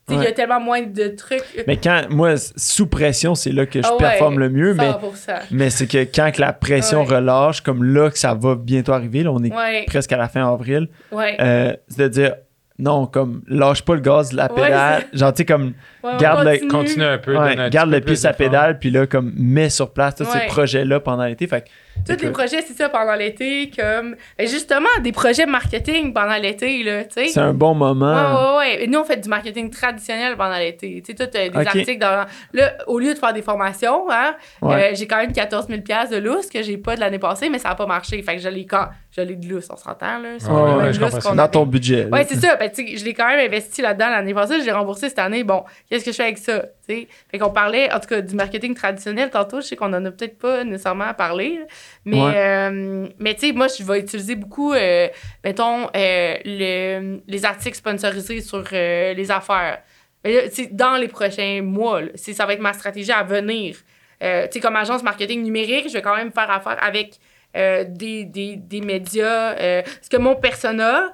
[0.07, 0.27] Tu sais, il y Ouais.
[0.27, 1.41] a tellement moins de trucs.
[1.65, 4.91] Mais quand, moi, sous pression, c'est là que je Ah ouais, performe le mieux, mais,
[4.91, 5.31] 100%.
[5.49, 7.15] mais c'est que quand que la pression Ouais.
[7.15, 10.47] relâche, comme là que ça va bientôt arriver, là, on est presque à la fin
[10.47, 12.35] avril, euh, c'est de dire,
[12.77, 15.73] non, comme, lâche pas le gaz de la pédale, genre, tu sais, comme,
[16.05, 17.03] Ouais, on garde le- continue.
[17.03, 17.37] Un peu.
[17.37, 18.51] ouais, donne un garde le pied plus sur la d'effort.
[18.51, 21.69] pédale, puis là, comme, mets sur place tous ces projets-là pendant l'été, fait que,
[22.13, 24.15] Tous les projets, c'est ça, pendant l'été, comme...
[24.37, 27.27] ben, justement, des projets marketing pendant l'été, là, tu sais.
[27.29, 28.13] c'est un bon moment.
[28.13, 28.83] Ouais, ouais, ouais.
[28.83, 31.01] Et nous, on fait du marketing traditionnel pendant l'été.
[31.05, 32.25] Tu sais, toi, t'as des articles dans.
[32.53, 34.91] Là, au lieu de faire des formations, hein, Ouais.
[34.91, 35.79] euh, j'ai quand même 14 000
[36.11, 38.21] de lousse que j'ai pas de l'année passée, mais ça n'a pas marché.
[38.21, 38.87] Fait que je l'ai quand.
[39.15, 40.29] Je l'ai de lousse, on s'entend, là.
[40.37, 41.47] C'est Ouais, je lousse Dans avait.
[41.49, 42.07] ton budget.
[42.11, 42.57] Ouais, c'est ça.
[42.57, 45.19] Ben, tu sais, je l'ai quand même investi là-dedans l'année passée, je l'ai remboursé cette
[45.19, 45.45] année.
[45.45, 45.63] Bon,
[45.95, 46.59] qu'est-ce que je fais avec ça?
[46.87, 47.07] tu sais?
[47.31, 49.61] Fait qu'on parlait, en tout cas, du marketing traditionnel tantôt.
[49.61, 51.65] Je sais qu'on en a peut-être pas nécessairement parlé, là.
[52.05, 52.33] mais, Ouais.
[52.35, 55.07] euh, mais tu sais, moi, je vais utiliser beaucoup, euh,
[55.43, 59.81] mettons, euh, le- les articles sponsorisés sur les affaires.
[60.23, 60.41] Mais là,
[60.71, 63.75] dans les prochains mois, là, ça va être ma stratégie à venir.
[64.19, 67.15] Tu sais, comme agence marketing numérique, je vais quand même faire affaire avec
[67.53, 69.53] des, des, des médias.
[69.83, 71.13] parce que mon persona,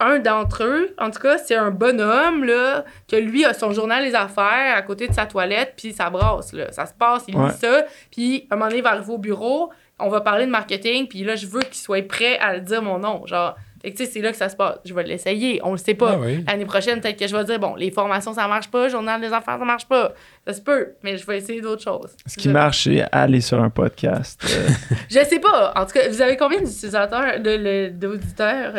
[0.00, 4.02] un d'entre eux, en tout cas, c'est un bonhomme, là, que lui a son journal
[4.04, 6.72] des affaires à côté de sa toilette, puis ça brasse, là.
[6.72, 7.46] Ça se passe, il Ouais.
[7.48, 10.46] lit ça, puis à un moment donné, il va arriver au bureau, on va parler
[10.46, 13.56] de marketing, puis là, je veux qu'il soit prêt à le dire mon nom, genre.
[13.82, 14.76] Fait que, tu sais, c'est là que ça se passe.
[14.84, 16.10] Je vais l'essayer, on le sait pas.
[16.12, 16.44] Ah oui.
[16.46, 19.32] L'année prochaine, peut-être que je vais dire, bon, les formations, ça marche pas, journal des
[19.32, 20.12] affaires, ça marche pas.
[20.46, 22.14] Ça se peut, mais je vais essayer d'autres choses.
[22.26, 24.38] Ce qui marche, c'est aller sur un podcast.
[24.50, 24.68] euh,
[25.10, 25.72] Je sais pas.
[25.76, 28.72] En tout cas, vous avez combien d'utilisateurs, de- le- d'auditeurs?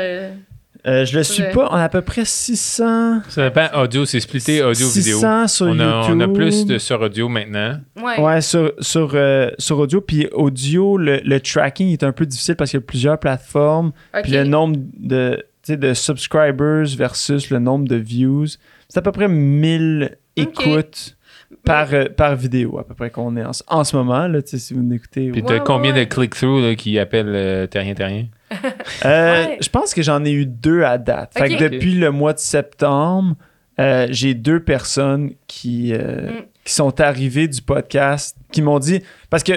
[0.88, 1.06] Euh?
[1.06, 1.52] je le suis Ouais.
[1.52, 1.68] pas.
[1.72, 3.22] On a à peu près 600.
[3.30, 3.68] Ça dépend.
[3.82, 5.18] Audio, c'est splitté audio-vidéo.
[5.18, 6.16] 600 sur On a, YouTube.
[6.16, 7.80] on a plus de sur audio maintenant.
[8.02, 8.20] Ouais.
[8.20, 10.02] Ouais, sur, sur, euh, sur audio.
[10.02, 13.92] Puis audio, le, le tracking est un peu difficile parce qu'il y a plusieurs plateformes.
[14.24, 18.48] Puis le nombre de, tu sais, de subscribers versus le nombre de views.
[18.90, 20.48] C'est à peu près 1000 Ok.
[20.66, 21.18] écoutes
[21.64, 24.28] par, euh, par vidéo, à peu près qu'on est en, ce- en ce moment.
[24.28, 25.32] Là, tu sais, si vous m'écoutez.
[25.32, 28.26] Puis t'as Ouais, combien ouais, de click-through qui appellent euh, Terrien Terrien?
[28.52, 28.56] Euh,
[29.46, 29.58] Ouais.
[29.62, 31.34] Je pense que j'en ai eu deux à date.
[31.38, 33.36] Fait que depuis le mois de septembre,
[33.80, 36.44] euh, j'ai deux personnes qui, euh, Mm.
[36.66, 39.02] qui sont arrivées du podcast qui m'ont dit.
[39.30, 39.54] Parce que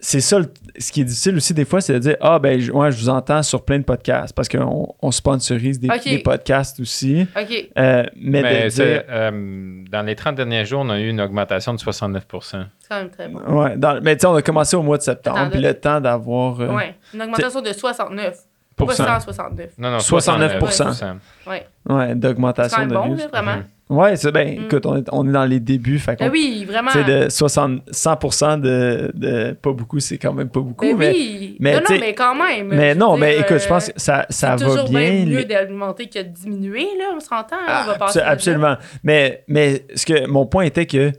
[0.00, 2.60] c'est ça, le- ce qui est difficile aussi des fois, c'est de dire Ah, ben,
[2.60, 5.88] je- ouais, je vous entends sur plein de podcasts parce qu'on on sponsorise des,
[6.24, 7.26] podcasts aussi.
[7.36, 7.68] OK.
[7.78, 9.02] Euh, mais, Mais de dire.
[9.08, 12.96] euh, dans les 30 derniers jours, on a eu une augmentation de 69 C'est quand
[12.96, 13.40] même très bon.
[13.40, 16.00] Ouais, dans- mais tu sais, on a commencé au mois de septembre, puis le temps
[16.00, 16.60] d'avoir.
[16.60, 16.94] euh, Ouais.
[17.14, 18.38] Une augmentation de 69.
[18.76, 19.04] Pour Pas cent.
[19.06, 19.70] 169.
[19.76, 21.16] Non, non, 69%.
[21.48, 21.66] Ouais.
[21.88, 23.16] Ouais, C'est d'augmentation de bon, views.
[23.16, 23.56] là, vraiment.
[23.56, 23.64] Mhm.
[23.90, 24.64] Ouais, c'est ben, Mm.
[24.64, 25.98] écoute, on est, on est dans les débuts.
[25.98, 26.90] Fait Ben oui, vraiment.
[26.92, 30.84] Tu de 60, 100% de, de pas beaucoup, c'est quand même pas beaucoup.
[30.84, 31.56] Ben mais, oui.
[31.58, 32.68] mais non, mais quand même.
[32.68, 35.24] mais non, mais dire, écoute, je pense euh, que ça, ça c'est va toujours bien.
[35.24, 37.56] mieux les- d'augmenter que de diminuer, là, on s'entend.
[37.66, 38.76] Ah, on va passer absolument.
[39.02, 41.10] Mais, mais ce que mon point était que,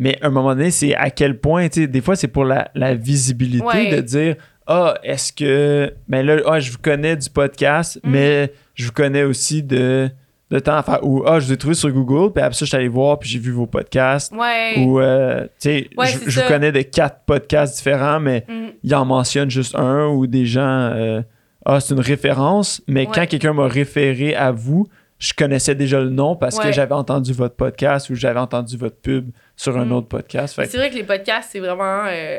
[0.00, 2.44] mais à un moment donné, c'est à quel point, tu sais, des fois, c'est pour
[2.44, 3.94] la, la visibilité Ouais.
[3.94, 4.34] de dire,
[4.66, 8.10] ah, est-ce que, mais là, ah, je vous connais du podcast, Mm.
[8.10, 10.10] mais je vous connais aussi de,
[10.50, 12.64] de temps à faire, ou ah, je vous ai trouvé sur Google, puis après ça,
[12.64, 14.32] je suis allé voir, puis j'ai vu vos podcasts.
[14.34, 14.76] Ouais.
[14.78, 18.68] Ou, euh, tu sais, Ouais, je, je connais de quatre podcasts différents, mais Mm.
[18.82, 20.62] il en mentionne juste un ou des gens,
[20.94, 21.20] euh,
[21.66, 23.12] ah, c'est une référence, mais Ouais.
[23.14, 24.86] quand quelqu'un m'a référé à vous,
[25.18, 28.96] je connaissais déjà le nom parce que j'avais entendu votre podcast ou j'avais entendu votre
[28.96, 29.92] pub sur un Mm.
[29.92, 30.54] autre podcast.
[30.64, 32.04] C'est vrai que les podcasts, c'est vraiment.
[32.06, 32.38] euh,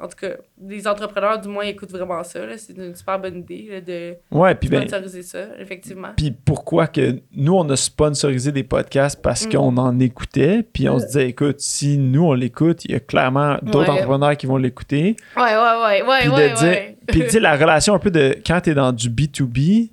[0.00, 0.30] en tout cas,
[0.66, 2.40] les entrepreneurs, du moins, écoutent vraiment ça.
[2.58, 6.08] C'est une super bonne idée là, de ouais, ben, sponsoriser ça, effectivement.
[6.16, 9.50] puis pourquoi que nous, on a sponsorisé des podcasts parce Mm.
[9.52, 13.00] qu'on en écoutait, puis on se disait, écoute, si nous, on l'écoute, il y a
[13.00, 13.90] clairement d'autres Ouais.
[13.90, 15.16] entrepreneurs qui vont l'écouter.
[15.36, 16.96] Ouais, ouais, ouais, ouais, Puis ouais, de dire, ouais.
[17.06, 19.90] puis tu sais, la relation un peu de quand tu es dans du B2B,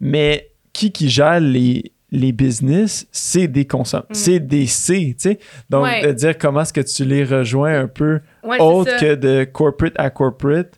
[0.00, 4.14] mais qui qui gère les, les business, c'est des consommateurs, Mm.
[4.14, 5.38] c'est des C, tu sais.
[5.68, 6.06] Donc, Ouais.
[6.06, 9.94] de dire comment est-ce que tu les rejoins un peu Ouais, autre que de corporate
[9.96, 10.72] à corporate.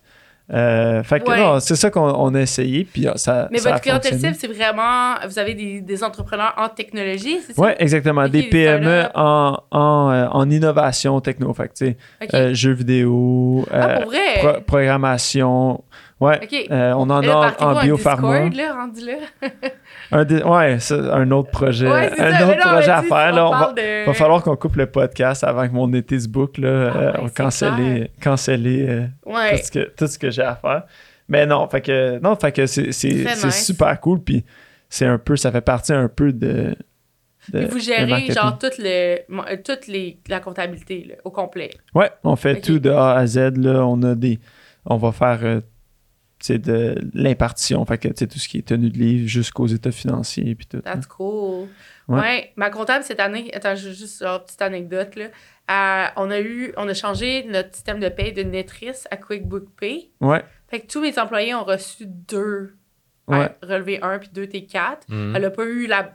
[0.50, 1.36] Euh, fait que Ouais.
[1.38, 4.34] non, c'est ça qu'on on a essayé, puis euh, ça Mais ça votre clientèle cible,
[4.34, 5.14] c'est vraiment.
[5.28, 7.60] Vous avez des, des entrepreneurs en technologie, c'est ça?
[7.60, 8.26] Ouais, exactement.
[8.30, 11.52] Des PME en, en, euh, en innovation techno.
[11.52, 11.96] Fait que, tu sais,
[12.32, 14.18] euh, jeux vidéo, ah, pour vrai?
[14.38, 15.84] pro- programmation.
[16.20, 18.48] Ouais, on en Et a en un biopharma.
[18.48, 19.12] Discord, là, rendu là.
[20.10, 23.32] Un dé- ouais, ça, un autre projet, Ouais, un ça, autre non, projet à faire.
[23.32, 26.28] Là, on va, de- va falloir qu'on coupe le podcast avant que mon été se
[26.28, 26.62] boucle.
[26.62, 29.58] Là, Euh, ouais, canceller, canceller euh, Ouais.
[29.58, 30.84] tout ce que, tout ce que j'ai à faire.
[31.28, 33.64] Mais non, fait que, non, fait que c'est, c'est, nice.
[33.66, 34.20] super cool.
[34.22, 34.44] Puis
[34.88, 36.74] c'est un peu, ça fait partie un peu de,
[37.52, 41.70] de- vous gérez, genre, toute, le, euh, toute les, la comptabilité, là, au complet.
[41.94, 42.62] Ouais, on fait Ok.
[42.62, 43.58] tout de A à Z.
[43.58, 44.38] Là, on a des.
[44.86, 45.60] On va faire euh,
[46.48, 47.84] de l'impartition.
[47.84, 50.80] Fait que tout ce qui est tenue de livre jusqu'aux états financiers puis tout.
[50.80, 51.68] That's cool.
[52.08, 52.20] Ouais.
[52.20, 52.52] Ouais.
[52.56, 55.26] ma comptable cette année, attends, juste une petite anecdote là.
[55.70, 59.68] Euh, on a eu, on a changé notre système de paie de Netris à QuickBook
[59.78, 60.10] Pay.
[60.20, 62.74] Ouais, Fait que tous mes employés ont reçu deux
[63.28, 63.50] ouais.
[63.62, 64.96] relevé 1 puis 2 T4.
[65.08, 65.36] Mhm.
[65.36, 66.14] Elle a pas eu la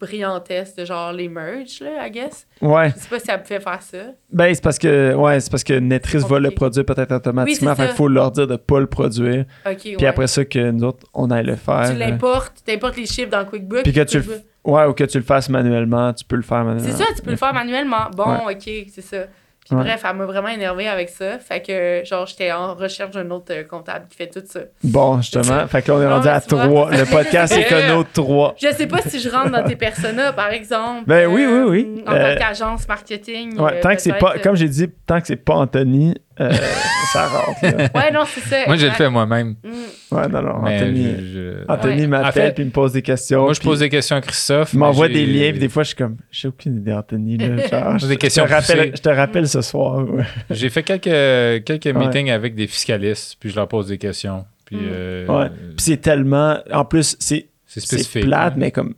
[0.00, 2.46] brillantesse de genre les merge, là, I guess.
[2.60, 2.90] Ouais.
[2.96, 3.98] Je sais pas si elle pouvait faire ça.
[4.32, 7.70] Ben, c'est parce que ouais, c'est parce que Netris va le produire peut-être automatiquement.
[7.70, 7.88] Oui, fait ça.
[7.88, 9.44] qu'il faut leur dire de pas le produire.
[9.66, 10.06] OK, Puis ouais.
[10.06, 11.90] après ça, que nous autres, on aille le faire.
[11.90, 13.82] tu euh, l'importes, tu importes les chiffres dans QuickBook.
[13.82, 14.24] Puis que tu le
[14.62, 16.94] Ouais, ou que tu le fasses manuellement, tu peux le faire manuellement.
[16.96, 18.10] C'est ça, tu peux le faire manuellement.
[18.14, 19.24] Bon, OK, c'est ça.
[19.70, 19.84] Puis Ouais.
[19.84, 21.38] bref, elle m'a vraiment énervée avec ça.
[21.38, 24.60] Fait que, genre, j'étais en recherche d'un autre euh, comptable qui fait tout ça.
[24.82, 25.64] Bon, justement.
[25.68, 26.40] Fait que là, on est rendu à.
[26.40, 26.90] 3.
[26.90, 28.56] Le podcast est nos 3.
[28.60, 31.04] Je sais pas si je rentre dans tes personas, par exemple.
[31.06, 32.04] Ben oui, oui, oui.
[32.06, 33.58] En Euh, tant qu'agence marketing.
[33.60, 36.52] Ouais, euh, tant que c'est pas, comme j'ai dit, tant que c'est pas Anthony, euh,
[37.12, 37.62] ça rentre.
[37.62, 37.88] là.
[37.94, 38.56] Ouais, non, c'est ça.
[38.66, 39.56] Moi, je le fais moi-même.
[39.62, 40.14] Mm.
[40.16, 42.06] Ouais, non, non, Mais Anthony, je- Anthony Ouais.
[42.06, 43.42] m'appelle En fait, puis il me pose des questions.
[43.44, 44.72] Moi, je pose des questions à Christophe.
[44.72, 47.36] Il m'envoie des j'ai- liens, puis des fois, je suis comme, j'ai aucune idée, Anthony.
[47.36, 50.04] Là, genre, Des je, questions je te rappelle, je te rappelle ce soir.
[50.08, 50.24] ouais.
[50.50, 51.92] J'ai fait quelques, quelques Ouais.
[52.06, 54.44] meetings avec des fiscalistes, puis je leur pose des questions.
[54.64, 54.80] Puis, Mm.
[54.90, 55.48] euh, Ouais.
[55.48, 56.58] Puis c'est tellement.
[56.72, 58.24] En plus, c'est c'est c'est spécifique.
[58.26, 58.56] plate, hein.
[58.56, 58.94] mais comme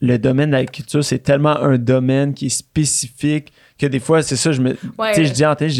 [0.00, 4.34] le domaine de l'agriculture, c'est tellement un domaine qui est spécifique que des fois, c'est
[4.36, 4.70] ça, je me.
[4.98, 5.10] Ouais.
[5.14, 5.70] Tu sais, je dis en tête,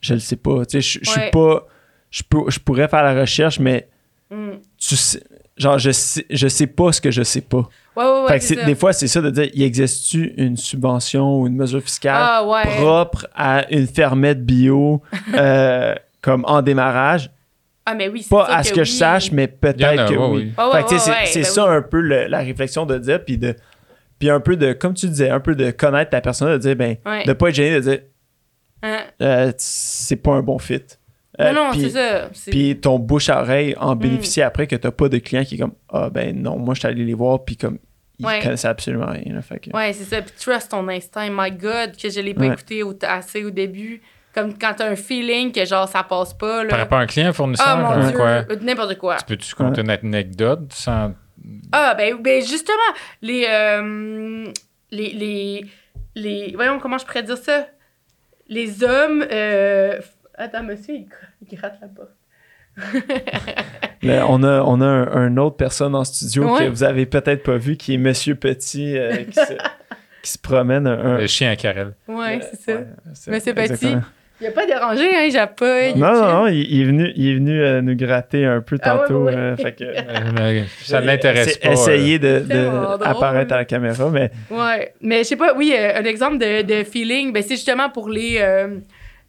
[0.00, 0.64] je, le sais pas.
[0.66, 1.66] Tu sais, je, je suis pas.
[2.10, 3.88] Je, peux, je pourrais faire la recherche, mais
[4.30, 4.50] Mm.
[4.76, 5.22] tu sais.
[5.56, 7.66] Genre, je sais, je sais pas ce que je sais pas.
[7.96, 8.38] Ouais, ouais, ouais.
[8.40, 11.82] fait que des fois, c'est ça de dire, il existe-tu une subvention ou une mesure
[11.82, 12.76] fiscale Ah, ouais.
[12.76, 15.00] propre à une fermette bio
[15.34, 17.30] euh, comme en démarrage?
[17.86, 18.96] Ah, mais oui, c'est Pas à ce que je oui.
[18.98, 20.52] sache, mais peut-être que ouais, oui.
[20.88, 21.76] c'est ouais, c'est ben ça oui.
[21.76, 23.56] un peu le- la réflexion de dire, puis de
[24.18, 26.76] puis un peu de, comme tu disais, un peu de connaître ta personne, de dire,
[26.76, 27.24] ben, Ouais.
[27.24, 27.98] de pas être gêné de dire,
[28.82, 28.98] Hein?
[29.22, 30.82] euh, c'est pas un bon fit.
[31.40, 32.30] Euh, non, non, puis- c'est ça.
[32.50, 33.98] Puis ton bouche à oreille en Mm.
[33.98, 36.80] bénéficie après que t'as pas de client qui est comme, ah ben non, moi je
[36.80, 37.78] suis allé les voir, puis comme,
[38.18, 38.40] ils Ouais.
[38.42, 39.34] connaissaient absolument rien.
[39.34, 40.20] là, fait que- Ouais, c'est ça.
[40.22, 41.28] Puis trust ton instinct.
[41.30, 42.52] My God, que je l'ai pas Ouais.
[42.52, 44.02] écouté au- assez au début.
[44.34, 46.62] Comme quand t'as un feeling que genre ça passe pas.
[46.62, 46.70] Là.
[46.70, 48.42] Par rapport à un client fournisseur, Ah mon hein, Dieu, quoi?
[48.60, 49.16] n'importe quoi.
[49.16, 51.12] Tu peux-tu compter une anecdote sans.
[51.72, 52.76] Ah, ben, ben justement,
[53.22, 54.44] les, euh,
[54.90, 55.64] les, les,
[56.14, 56.52] les.
[56.54, 57.66] Voyons comment je pourrais dire ça?
[58.48, 59.24] Les hommes.
[59.30, 59.98] euh,
[60.34, 61.06] Attends, monsieur, il,
[61.50, 62.10] il gratte la porte.
[64.02, 66.66] Là, on a, on a un, un autre personne en studio Ouais.
[66.66, 69.52] que vous avez peut-être pas vu, qui est Monsieur Petit, euh, qui, se,
[70.22, 70.86] qui se promène.
[70.86, 71.94] Un, Le chien à Carrel.
[72.06, 72.72] Ouais, c'est ça.
[72.78, 72.86] Ouais,
[73.34, 73.94] Monsieur Petit.
[74.40, 75.80] Il a pas dérangé, hein, j'ai pas.
[75.88, 78.44] il est Non, non, non, il, il est venu, il est venu euh, nous gratter
[78.44, 79.24] un peu Ah ouais, tantôt.
[79.24, 79.36] ouais, ouais.
[79.40, 81.72] euh, fait que, Euh, ça ne l'intéresse pas.
[81.72, 83.06] Essayer de, de tellement drôle.
[83.08, 86.62] apparaître à la caméra, mais Ouais, mais je sais pas, oui, euh, un exemple de,
[86.62, 88.68] de feeling, ben, c'est justement pour les, euh,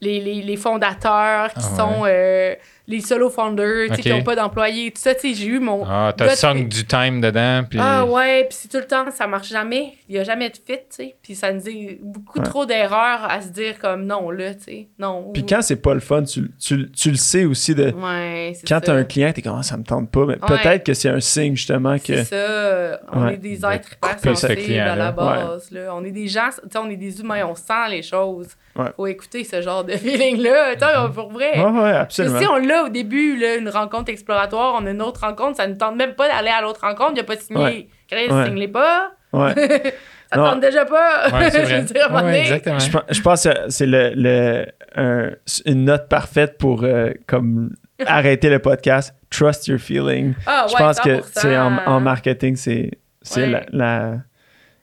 [0.02, 1.78] les, les, les fondateurs qui Ah ouais.
[1.78, 2.54] sont euh,
[2.90, 4.00] les solo founders, tu sais, Ok.
[4.02, 5.86] qui n'ont pas d'employés, tout ça, tu sais, j'ai eu mon...
[5.88, 7.80] Ah, t'as song du time dedans, puis.
[7.82, 10.56] Ah ouais, puis c'est tout le temps, ça marche jamais, il y a jamais de
[10.58, 12.46] fit, tu sais, puis ça nous dit beaucoup Ouais.
[12.46, 15.30] trop d'erreurs à se dire comme non, là, tu sais, non.
[15.34, 17.92] puis quand c'est pas le fun, tu, tu, tu le sais aussi de.
[17.92, 20.84] Ouais, c'est Quand t'as un client, t'es comme Ah, ça me tente pas, mais peut-être
[20.84, 22.24] que c'est un signe justement que.
[22.24, 23.00] C'est ça.
[23.14, 23.34] On Ouais.
[23.36, 25.70] est des De êtres hyper sensibles à la base.
[25.72, 25.94] Là.
[25.94, 28.48] On est des gens, tu sais, on est des humains, on sent les choses.
[28.76, 28.86] Ouais.
[28.96, 30.76] Faut écouter ce genre de feeling-là.
[30.76, 31.60] Tu sais, pour vrai.
[31.60, 32.40] Ouais, ouais, absolument.
[32.40, 35.68] si on l'a au début, là, une rencontre exploratoire, on a une autre rencontre, ça
[35.68, 37.64] ne tente même pas d'aller à l'autre rencontre, il n'y a pas de signé.
[37.64, 37.88] Ouais.
[38.10, 38.46] Chris, Ouais.
[38.46, 39.12] signe-les pas.
[39.34, 39.54] Ouais.
[40.34, 41.30] ça ne tente déjà pas.
[41.32, 42.78] Ouais, c'est Je veux dire, Ouais, exactement.
[42.78, 44.66] Pense- je pense que c'est le, le-
[44.96, 45.32] un-
[45.66, 47.72] une note parfaite pour euh, comme
[48.06, 49.14] arrêter le podcast.
[49.30, 50.34] Trust your feeling.
[50.48, 51.22] Ah, je pense que 100%.
[51.34, 53.50] tu sais, en, en marketing, c'est c'est Ouais.
[53.50, 54.14] la, la-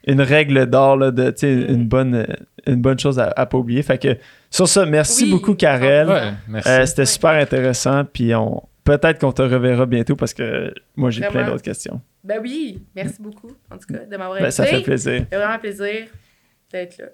[0.06, 1.74] une règle d'or là, de Mm.
[1.74, 2.26] une bonne euh,
[2.66, 3.82] une bonne chose à, à pas oublier.
[3.82, 4.16] Fait que
[4.50, 6.08] sur ça, merci Oui, beaucoup Karel.
[6.08, 6.60] Ouais.
[6.66, 7.06] Euh, C'était Ouais.
[7.06, 8.04] super intéressant.
[8.04, 12.00] Puis on peut-être qu'on te reverra bientôt parce que moi j'ai plein d'autres questions.
[12.22, 14.78] Ben oui, merci beaucoup, en tout cas, de m'avoir Ben, ça invité.
[14.78, 15.18] fait plaisir.
[15.20, 16.06] Ça fait vraiment plaisir
[16.72, 17.06] d'être là.